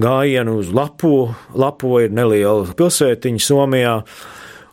gājienu 0.00 0.58
uz 0.60 0.72
Lapu. 0.74 1.30
Lapo 1.54 2.00
ir 2.02 2.12
neliela 2.12 2.74
pilsētiņa 2.76 3.44
Somijā 3.44 3.94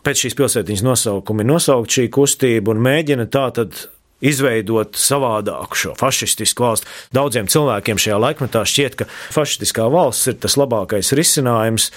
pēc 0.06 0.26
šīs 0.26 0.38
pilsētiņas 0.38 0.84
nosaukuma 0.86 1.44
ir 1.44 1.50
nosaukt 1.50 1.96
šī 1.96 2.08
kustība 2.12 2.74
un 2.74 2.82
mēģina 2.84 3.28
tātad 3.32 3.86
izveidot 4.22 4.96
savādāku 4.98 5.78
šo 5.78 5.94
fašistisku 5.98 6.62
valsti. 6.64 6.90
Daudziem 7.14 7.48
cilvēkiem 7.50 8.00
šajā 8.00 8.18
laikmetā 8.22 8.64
šķiet, 8.68 8.98
ka 9.00 9.08
fašistiskā 9.34 9.88
valsts 9.92 10.30
ir 10.30 10.38
tas 10.42 10.56
labākais 10.60 11.12
risinājums, 11.18 11.90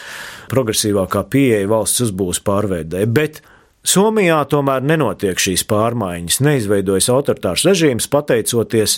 progresīvākā 0.52 1.26
pieeja 1.30 1.70
valsts 1.70 2.08
uzbūves 2.08 2.42
pārveidē. 2.46 3.06
Bet 3.06 3.44
Somijā 3.86 4.40
tomēr 4.50 4.82
nenotiek 4.82 5.38
šīs 5.38 5.62
pārmaiņas, 5.70 6.40
neizveidojas 6.42 7.12
autoritārs 7.14 7.68
režīms 7.68 8.08
pateicoties 8.10 8.96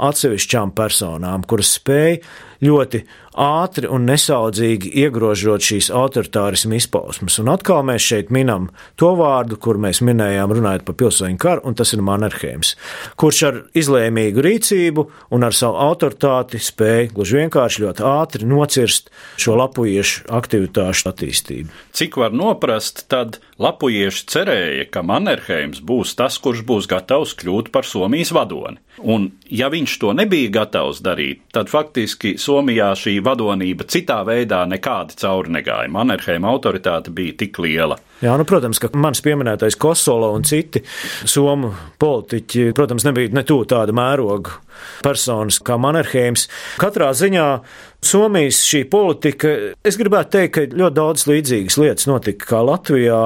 atsevišķām 0.00 0.72
personām, 0.72 1.44
kuras 1.44 1.74
spēj 1.76 2.22
ļoti 2.64 3.04
ātri 3.40 3.88
un 3.88 4.04
nesaudzīgi 4.08 4.90
iegrožot 5.04 5.64
šīs 5.64 5.90
autoritārismu 5.94 6.76
izpausmes. 6.76 7.38
Un 7.40 7.50
atkal 7.52 7.84
mēs 7.86 8.04
šeit 8.10 8.32
minam 8.34 8.68
to 9.00 9.12
vārdu, 9.18 9.56
kur 9.60 9.78
mēs 9.80 10.02
minējām 10.04 10.52
runājot 10.56 10.84
par 10.86 10.98
pilsoņu 11.00 11.38
karu, 11.40 11.64
un 11.68 11.78
tas 11.78 11.94
ir 11.94 12.02
Mannerheims, 12.04 12.74
kurš 13.20 13.42
ar 13.48 13.60
izlēmīgu 13.78 14.44
rīcību 14.44 15.06
un 15.36 15.46
ar 15.46 15.56
savu 15.56 15.78
autoritāti 15.86 16.60
spēja 16.60 17.12
gluži 17.14 17.40
vienkārši 17.40 17.86
ļoti 17.86 18.06
ātri 18.10 18.50
nocirst 18.50 19.12
šo 19.40 19.56
lapujiešu 19.60 20.26
aktivitāšu 20.40 21.08
attīstību. 21.12 21.70
Cik 21.96 22.18
var 22.20 22.34
noprast, 22.34 23.06
tad 23.10 23.38
lapujieši 23.62 24.26
cerēja, 24.34 24.90
ka 24.90 25.04
Mannerheims 25.06 25.82
būs 25.86 26.16
tas, 26.18 26.38
kurš 26.42 26.64
būs 26.66 26.90
gatavs 26.90 27.36
kļūt 27.38 27.70
par 27.74 27.86
Somijas 27.88 28.34
vadoni. 28.34 28.80
Un, 29.00 29.30
ja 29.48 29.70
viņš 29.72 29.96
to 30.02 30.12
nebija 30.16 30.50
gatavs 30.52 31.00
darīt, 31.04 31.44
tad 31.54 31.70
faktiski 31.72 32.34
Somijā 32.50 32.90
šī 32.98 33.18
vadonība 33.22 33.86
citā 33.90 34.20
veidā 34.26 34.64
nekādi 34.68 35.14
cauri 35.20 35.52
negāja. 35.54 35.90
Mannerheima 35.92 36.50
autoritāte 36.50 37.12
bija 37.14 37.36
tik 37.44 37.60
liela. 37.62 37.98
Jā, 38.20 38.34
nu, 38.36 38.44
protams, 38.48 38.80
ka 38.82 38.90
mans 39.00 39.22
pieminētais 39.24 39.78
Kosola 39.80 40.32
un 40.34 40.42
citi 40.44 40.82
somu 41.30 41.70
politiķi, 42.00 42.72
protams, 42.76 43.06
nebija 43.06 43.30
ne 43.36 43.44
tuvu 43.46 43.68
tāda 43.70 43.94
mēroga 43.96 44.58
personas 45.04 45.60
kā 45.64 45.78
Mannerheims. 45.80 46.48
Katrā 46.80 47.12
ziņā 47.16 47.46
Somijas 48.00 48.62
šī 48.64 48.86
politika, 48.88 49.50
es 49.84 49.98
gribētu 50.00 50.32
teikt, 50.32 50.52
ka 50.54 50.62
ļoti 50.72 50.96
daudz 50.96 51.26
līdzīgas 51.28 51.76
lietas 51.82 52.06
notika 52.08 52.48
kā 52.48 52.62
Latvijā, 52.64 53.18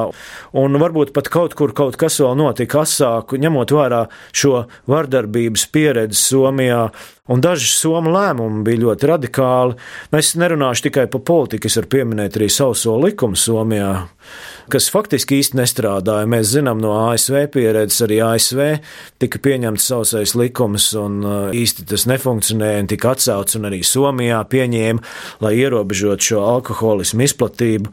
un 0.58 0.78
varbūt 0.82 1.12
pat 1.14 1.30
kaut 1.30 1.54
kur 1.54 1.70
kaut 1.78 1.94
kas 2.00 2.18
vēl 2.18 2.34
notika 2.40 2.82
asāk, 2.82 3.36
ņemot 3.38 3.70
vērā 3.70 4.00
šo 4.34 4.64
vardarbības 4.90 5.68
pieredzi 5.70 6.18
Somijā. 6.18 6.88
Un 7.30 7.40
daži 7.40 7.70
somu 7.70 8.10
lēmumi 8.12 8.64
bija 8.66 8.82
ļoti 8.82 9.08
radikāli. 9.08 9.78
Es 10.18 10.34
nerunāšu 10.36 10.90
tikai 10.90 11.06
par 11.12 11.22
politiku, 11.24 11.70
es 11.70 11.78
varu 11.78 11.92
pieminēt 11.94 12.36
arī 12.36 12.50
sauso 12.52 12.98
likumu 13.00 13.38
Somijā 13.38 13.94
kas 14.72 14.88
faktiski 14.92 15.38
īsti 15.42 15.58
nestrādāja. 15.58 16.28
Mēs 16.30 16.52
zinām 16.54 16.80
no 16.82 16.94
ASV 17.10 17.46
pieredzes, 17.54 18.02
arī 18.06 18.20
ASV 18.24 18.62
tika 19.22 19.40
pieņemts 19.44 19.88
sausais 19.90 20.34
likums, 20.38 20.90
un 20.98 21.18
uh, 21.24 21.34
īsti 21.54 21.86
tas 21.90 22.06
nefunkcionēja, 22.10 22.84
un 22.84 22.92
tika 22.92 23.14
atcelts, 23.14 23.58
un 23.58 23.68
arī 23.70 23.82
Somijā 23.86 24.40
pieņēma, 24.50 25.04
lai 25.44 25.54
ierobežotu 25.60 26.30
šo 26.30 26.44
alkoholismu 26.54 27.26
izplatību. 27.26 27.92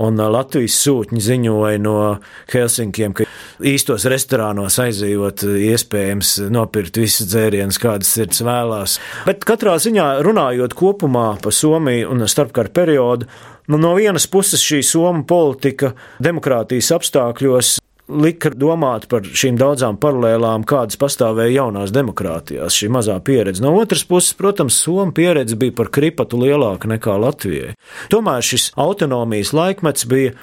Un 0.00 0.20
uh, 0.22 0.30
Latvijas 0.30 0.78
sūtņi 0.84 1.22
ziņoja 1.26 1.82
no 1.82 1.96
Helsinkiem, 2.52 3.14
ka 3.16 3.26
īstos 3.66 4.06
restorānos 4.10 4.78
aizejot, 4.82 5.44
iespējams 5.70 6.36
nopirkt 6.54 7.00
visus 7.00 7.30
dzērienus, 7.30 7.80
kādas 7.82 8.12
sirds 8.14 8.42
vēlās. 8.46 8.98
Bet 9.26 9.46
katrā 9.48 9.76
ziņā 9.82 10.12
runājot 10.26 10.76
kopumā 10.78 11.32
par 11.42 11.54
Somiju 11.54 12.10
un 12.14 12.28
starpkara 12.30 12.72
periodu, 12.74 13.28
no 13.78 13.94
vienas 13.94 14.26
puses 14.26 14.64
šī 14.64 14.80
Somu 14.86 15.22
politika 15.28 15.92
demokrātijas 16.18 16.90
apstākļos 16.96 17.76
lika 18.10 18.50
domāt 18.50 19.06
par 19.10 19.22
šīm 19.22 19.58
daudzām 19.60 19.98
paralēlām, 20.00 20.64
kādas 20.68 20.98
pastāvēja 21.00 21.60
jaunās 21.60 21.92
demokrātijās, 21.94 22.74
šī 22.74 22.90
mazā 22.92 23.16
pieredze. 23.22 23.62
No 23.62 23.74
otras 23.78 24.02
puses, 24.08 24.34
protams, 24.38 24.80
Somijas 24.80 25.14
pieredze 25.14 25.58
bija 25.60 25.76
par 25.76 25.90
kripatu 25.94 26.40
lielāka 26.40 26.90
nekā 26.90 27.14
Latvijai. 27.22 27.76
Tomēr 28.10 28.44
šis 28.44 28.70
autonomijas 28.80 29.54
laikmets 29.56 30.08
bija 30.10 30.34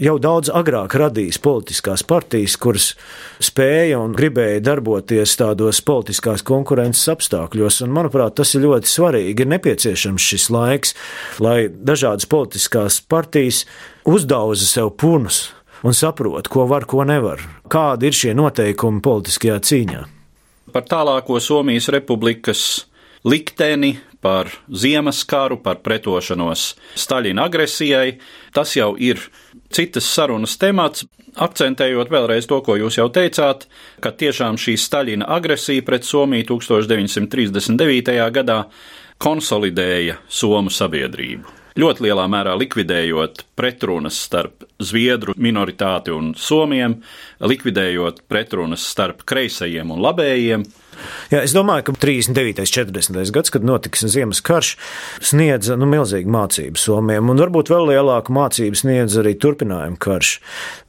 jau 0.00 0.16
daudz 0.22 0.50
agrāk 0.52 0.94
radījis 0.98 1.40
politiskās 1.42 2.04
partijas, 2.06 2.56
kuras 2.60 2.92
spēja 3.42 4.00
un 4.02 4.14
gribēja 4.16 4.62
darboties 4.64 5.36
tādos 5.40 5.82
politiskās 5.84 6.44
konkurences 6.46 7.08
apstākļos. 7.12 7.82
Un, 7.86 7.94
manuprāt, 7.96 8.36
tas 8.38 8.54
ir 8.56 8.64
ļoti 8.66 8.92
svarīgi. 8.92 9.44
Ir 9.44 9.52
nepieciešams 9.54 10.28
šis 10.32 10.48
laiks, 10.54 10.94
lai 11.42 11.66
dažādas 11.68 12.28
politiskās 12.30 13.00
partijas 13.04 13.64
uzdauza 14.08 14.68
sev 14.68 14.94
punus 15.00 15.50
un 15.82 15.96
saprot, 15.96 16.48
ko 16.48 16.66
var, 16.70 16.86
ko 16.86 17.04
nevar. 17.08 17.42
Kādi 17.70 18.10
ir 18.10 18.16
šie 18.16 18.36
noteikumi 18.38 19.02
politiskajā 19.04 19.58
cīņā? 19.66 20.06
Par 20.72 20.86
tālāko 20.88 21.40
Somijas 21.42 21.90
republikas 21.92 22.86
likteni, 23.28 23.96
par 24.22 24.48
ziemas 24.70 25.24
karu, 25.26 25.58
par 25.58 25.80
pretošanos 25.82 26.76
Staļina 26.94 27.48
agresijai. 27.48 28.20
Tas 28.54 28.76
jau 28.78 28.92
ir 28.94 29.18
citas 29.74 30.08
sarunas 30.08 30.58
temats, 30.60 31.06
akcentējot 31.40 32.12
vēlreiz 32.12 32.48
to, 32.48 32.60
ko 32.64 32.76
jūs 32.80 32.98
jau 33.00 33.08
teicāt, 33.12 33.66
ka 34.04 34.12
tiešām 34.12 34.58
šī 34.60 34.76
Staļina 34.80 35.28
agresija 35.36 35.84
pret 35.86 36.06
Somiju 36.08 36.48
1939. 36.52 38.20
gadā 38.34 38.60
konsolidēja 39.22 40.20
Somu 40.28 40.72
sabiedrību. 40.72 41.58
Ļoti 41.78 42.04
lielā 42.04 42.26
mērā 42.28 42.52
likvidējot 42.60 43.46
pretrunas 43.56 44.18
starp 44.26 44.66
zviedru 44.82 45.32
minoritāti 45.40 46.12
un 46.12 46.34
somiem, 46.36 46.98
likvidējot 47.40 48.26
pretrunas 48.28 48.84
starp 48.92 49.24
kreisajiem 49.24 49.94
un 49.94 50.02
labējiem, 50.04 50.66
Jā, 51.32 51.42
es 51.42 51.54
domāju, 51.56 51.88
ka 51.88 51.96
39. 52.02 52.62
un 52.62 52.70
40. 52.92 53.32
gads, 53.34 53.52
kad 53.54 53.64
notiks 53.66 54.04
Ziemas 54.12 54.42
karš, 54.44 54.74
sniedza 55.24 55.76
nu, 55.80 55.86
milzīgu 55.90 56.30
mācību 56.32 56.80
Somijam, 56.80 57.30
un 57.32 57.40
varbūt 57.40 57.70
vēl 57.72 57.92
lielāku 57.92 58.34
mācību 58.34 58.78
sniedz 58.78 59.16
arī 59.20 59.34
turpinājuma 59.40 59.98
karš. 60.02 60.34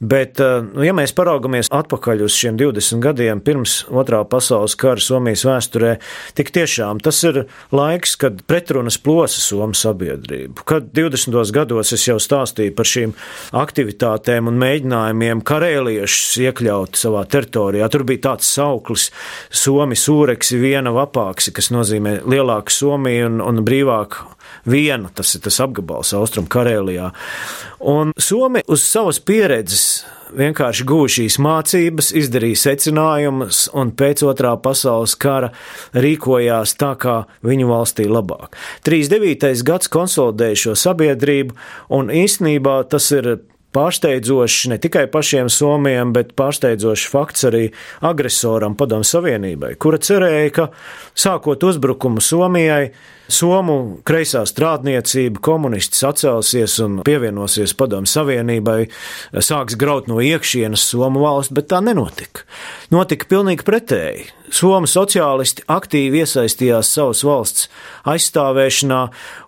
Bet, 0.00 0.40
eh, 0.40 0.62
nu, 0.66 0.84
ja 0.86 0.94
mēs 0.96 1.14
paraugamies 1.16 1.70
atpakaļ 1.74 2.24
uz 2.26 2.36
šiem 2.38 2.58
20 2.60 3.02
gadiem 3.04 3.42
pirms 3.44 3.84
otrā 3.90 4.22
pasaules 4.28 4.76
kara 4.78 5.00
Somijas 5.00 5.44
vēsturē, 5.46 5.96
tik 6.34 6.52
tiešām 6.54 7.02
tas 7.04 7.22
ir 7.24 7.44
laiks, 7.74 8.16
kad 8.20 8.42
pretrunas 8.48 8.98
plosa 8.98 9.40
Somu 9.40 9.76
sabiedrību. 9.78 10.64
Kad 10.64 10.92
20. 10.96 11.52
gados 11.54 11.92
es 11.96 12.06
jau 12.08 12.18
stāstīju 12.22 12.74
par 12.76 12.88
šīm 12.88 13.14
aktivitātēm 13.52 14.50
un 14.50 14.60
mēģinājumiem 14.60 15.42
karēliešus 15.46 16.38
iekļaut 16.46 16.98
savā 16.98 17.24
teritorijā, 17.30 17.88
tur 17.92 18.06
bija 18.08 18.28
tāds 18.30 18.48
sauklis 18.54 19.10
Somi 19.50 19.96
sūreksi, 20.04 20.60
viena 20.60 20.92
vapāksi, 20.94 21.54
kas 21.56 21.70
nozīmē 21.74 22.20
lielāku 22.28 22.72
Somiju 22.72 23.30
un, 23.30 23.40
un 23.44 23.62
brīvāku 23.66 24.28
viena, 24.70 25.10
tas 25.14 25.34
ir 25.36 25.44
tas 25.44 25.60
apgabals 25.64 26.14
Austrum 26.16 26.48
Karēlijā. 26.50 27.10
Un 27.84 28.12
Somi 28.20 28.64
uz 28.70 28.84
savas 28.86 29.20
pieredzes 29.20 30.04
vienkārši 30.34 30.86
guva 30.88 31.08
šīs 31.10 31.38
mācības, 31.42 32.10
izdarīja 32.18 32.60
secinājumus 32.64 33.66
un 33.76 33.92
pēc 33.96 34.24
otrā 34.26 34.54
pasaules 34.62 35.14
kara 35.20 35.52
rīkojās 35.94 36.76
tā, 36.80 36.94
kā 37.00 37.16
viņu 37.46 37.70
valstī 37.70 38.08
labāk. 38.10 38.56
39. 38.86 39.62
gads 39.66 39.90
konsolidēja 39.92 40.62
šo 40.66 40.76
sabiedrību, 40.86 41.56
un 41.94 42.12
īstenībā 42.14 42.80
tas 42.90 43.10
ir 43.14 43.36
pārsteidzošs 43.74 44.68
ne 44.72 44.78
tikai 44.82 45.06
pašiem 45.12 45.50
Somijam, 45.52 46.12
bet 46.14 46.32
pārsteidzošs 46.38 47.08
fakts 47.10 47.48
arī 47.50 47.64
agresoram 48.04 48.76
Padomu 48.78 49.06
Savienībai, 49.06 49.74
kura 49.80 49.98
cerēja, 50.02 50.52
ka 50.54 50.68
sākot 51.18 51.66
uzbrukumu 51.66 52.22
Somijai, 52.24 52.92
Somu 53.28 54.02
kreisā 54.04 54.42
strādniecība, 54.44 55.40
komunisti 55.40 55.96
sacelsies 55.96 56.76
un 56.84 56.98
pievienosies 57.06 57.72
Padomu 57.78 58.08
Savienībai, 58.08 58.90
sāks 59.40 59.78
graut 59.80 60.10
no 60.10 60.20
iekšienes 60.20 60.84
Somu 60.90 61.24
valsts, 61.24 61.54
bet 61.56 61.70
tā 61.72 61.80
nenotika. 61.80 62.44
Notika 62.92 63.28
pilnīgi 63.30 63.64
pretēji. 63.64 64.26
Somu 64.54 64.86
sociālisti 64.86 65.64
aktīvi 65.72 66.20
iesaistījās 66.20 66.90
savas 66.94 67.22
valsts 67.24 67.70
aizstāvēšanā, 68.06 69.00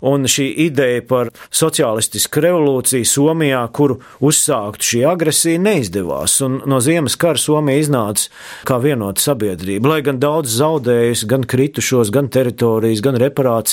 un 0.08 0.24
šī 0.24 0.46
ideja 0.64 1.04
par 1.06 1.30
sociālistisku 1.54 2.40
revolūciju 2.42 3.06
Somijā, 3.06 3.60
kuru 3.76 4.00
uzsāktu 4.24 4.88
šī 4.88 5.02
agresija, 5.12 5.60
neizdevās. 5.62 6.38
Un 6.48 6.62
no 6.66 6.80
Ziemas 6.82 7.18
kara 7.20 7.38
Somija 7.38 7.84
iznāca 7.84 8.32
kā 8.66 8.80
vienota 8.82 9.20
sabiedrība, 9.20 9.92
lai 9.92 10.00
gan 10.08 10.18
daudz 10.22 10.56
zaudējusi, 10.56 11.28
gan 11.28 11.44
kritušos, 11.44 12.10
gan 12.16 12.32
teritorijas, 12.32 13.04
gan 13.04 13.20
reparācijas, 13.20 13.65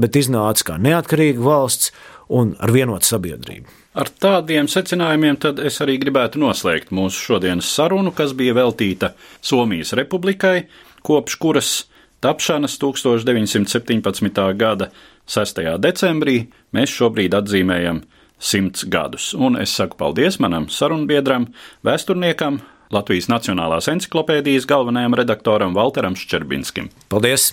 bet 0.00 0.18
iznāca 0.18 0.72
kā 0.72 0.80
neatkarīga 0.82 1.42
valsts 1.44 1.92
un 2.34 2.54
ar 2.58 2.72
vienotu 2.74 3.08
sabiedrību. 3.08 3.80
Ar 3.94 4.10
tādiem 4.10 4.66
secinājumiem 4.70 5.36
tad 5.38 5.60
es 5.62 5.78
arī 5.84 6.00
gribētu 6.02 6.40
noslēgt 6.42 6.90
mūsu 6.94 7.20
šodienas 7.28 7.68
sarunu, 7.70 8.10
kas 8.10 8.34
bija 8.34 8.56
veltīta 8.56 9.12
Somijas 9.38 9.94
republikai, 9.94 10.64
kopš 11.06 11.38
kuras 11.38 11.70
tapšanas 12.24 12.74
1917. 12.82 14.42
gada 14.58 14.90
6. 15.30 15.62
decembrī 15.78 16.38
mēs 16.74 16.90
šobrīd 16.90 17.36
atzīmējam 17.38 18.02
simts 18.40 18.84
gadus. 18.90 19.32
Un 19.34 19.60
es 19.60 19.76
saku 19.78 19.98
paldies 20.00 20.40
manam 20.42 20.66
sarunbiedram, 20.68 21.52
vēsturniekam, 21.86 22.62
Latvijas 22.94 23.30
Nacionālās 23.30 23.88
encyklopēdijas 23.90 24.68
galvenajam 24.70 25.16
redaktoram 25.22 25.76
Walteram 25.76 26.18
Ščerbinskim. 26.18 26.90
Paldies! 27.08 27.52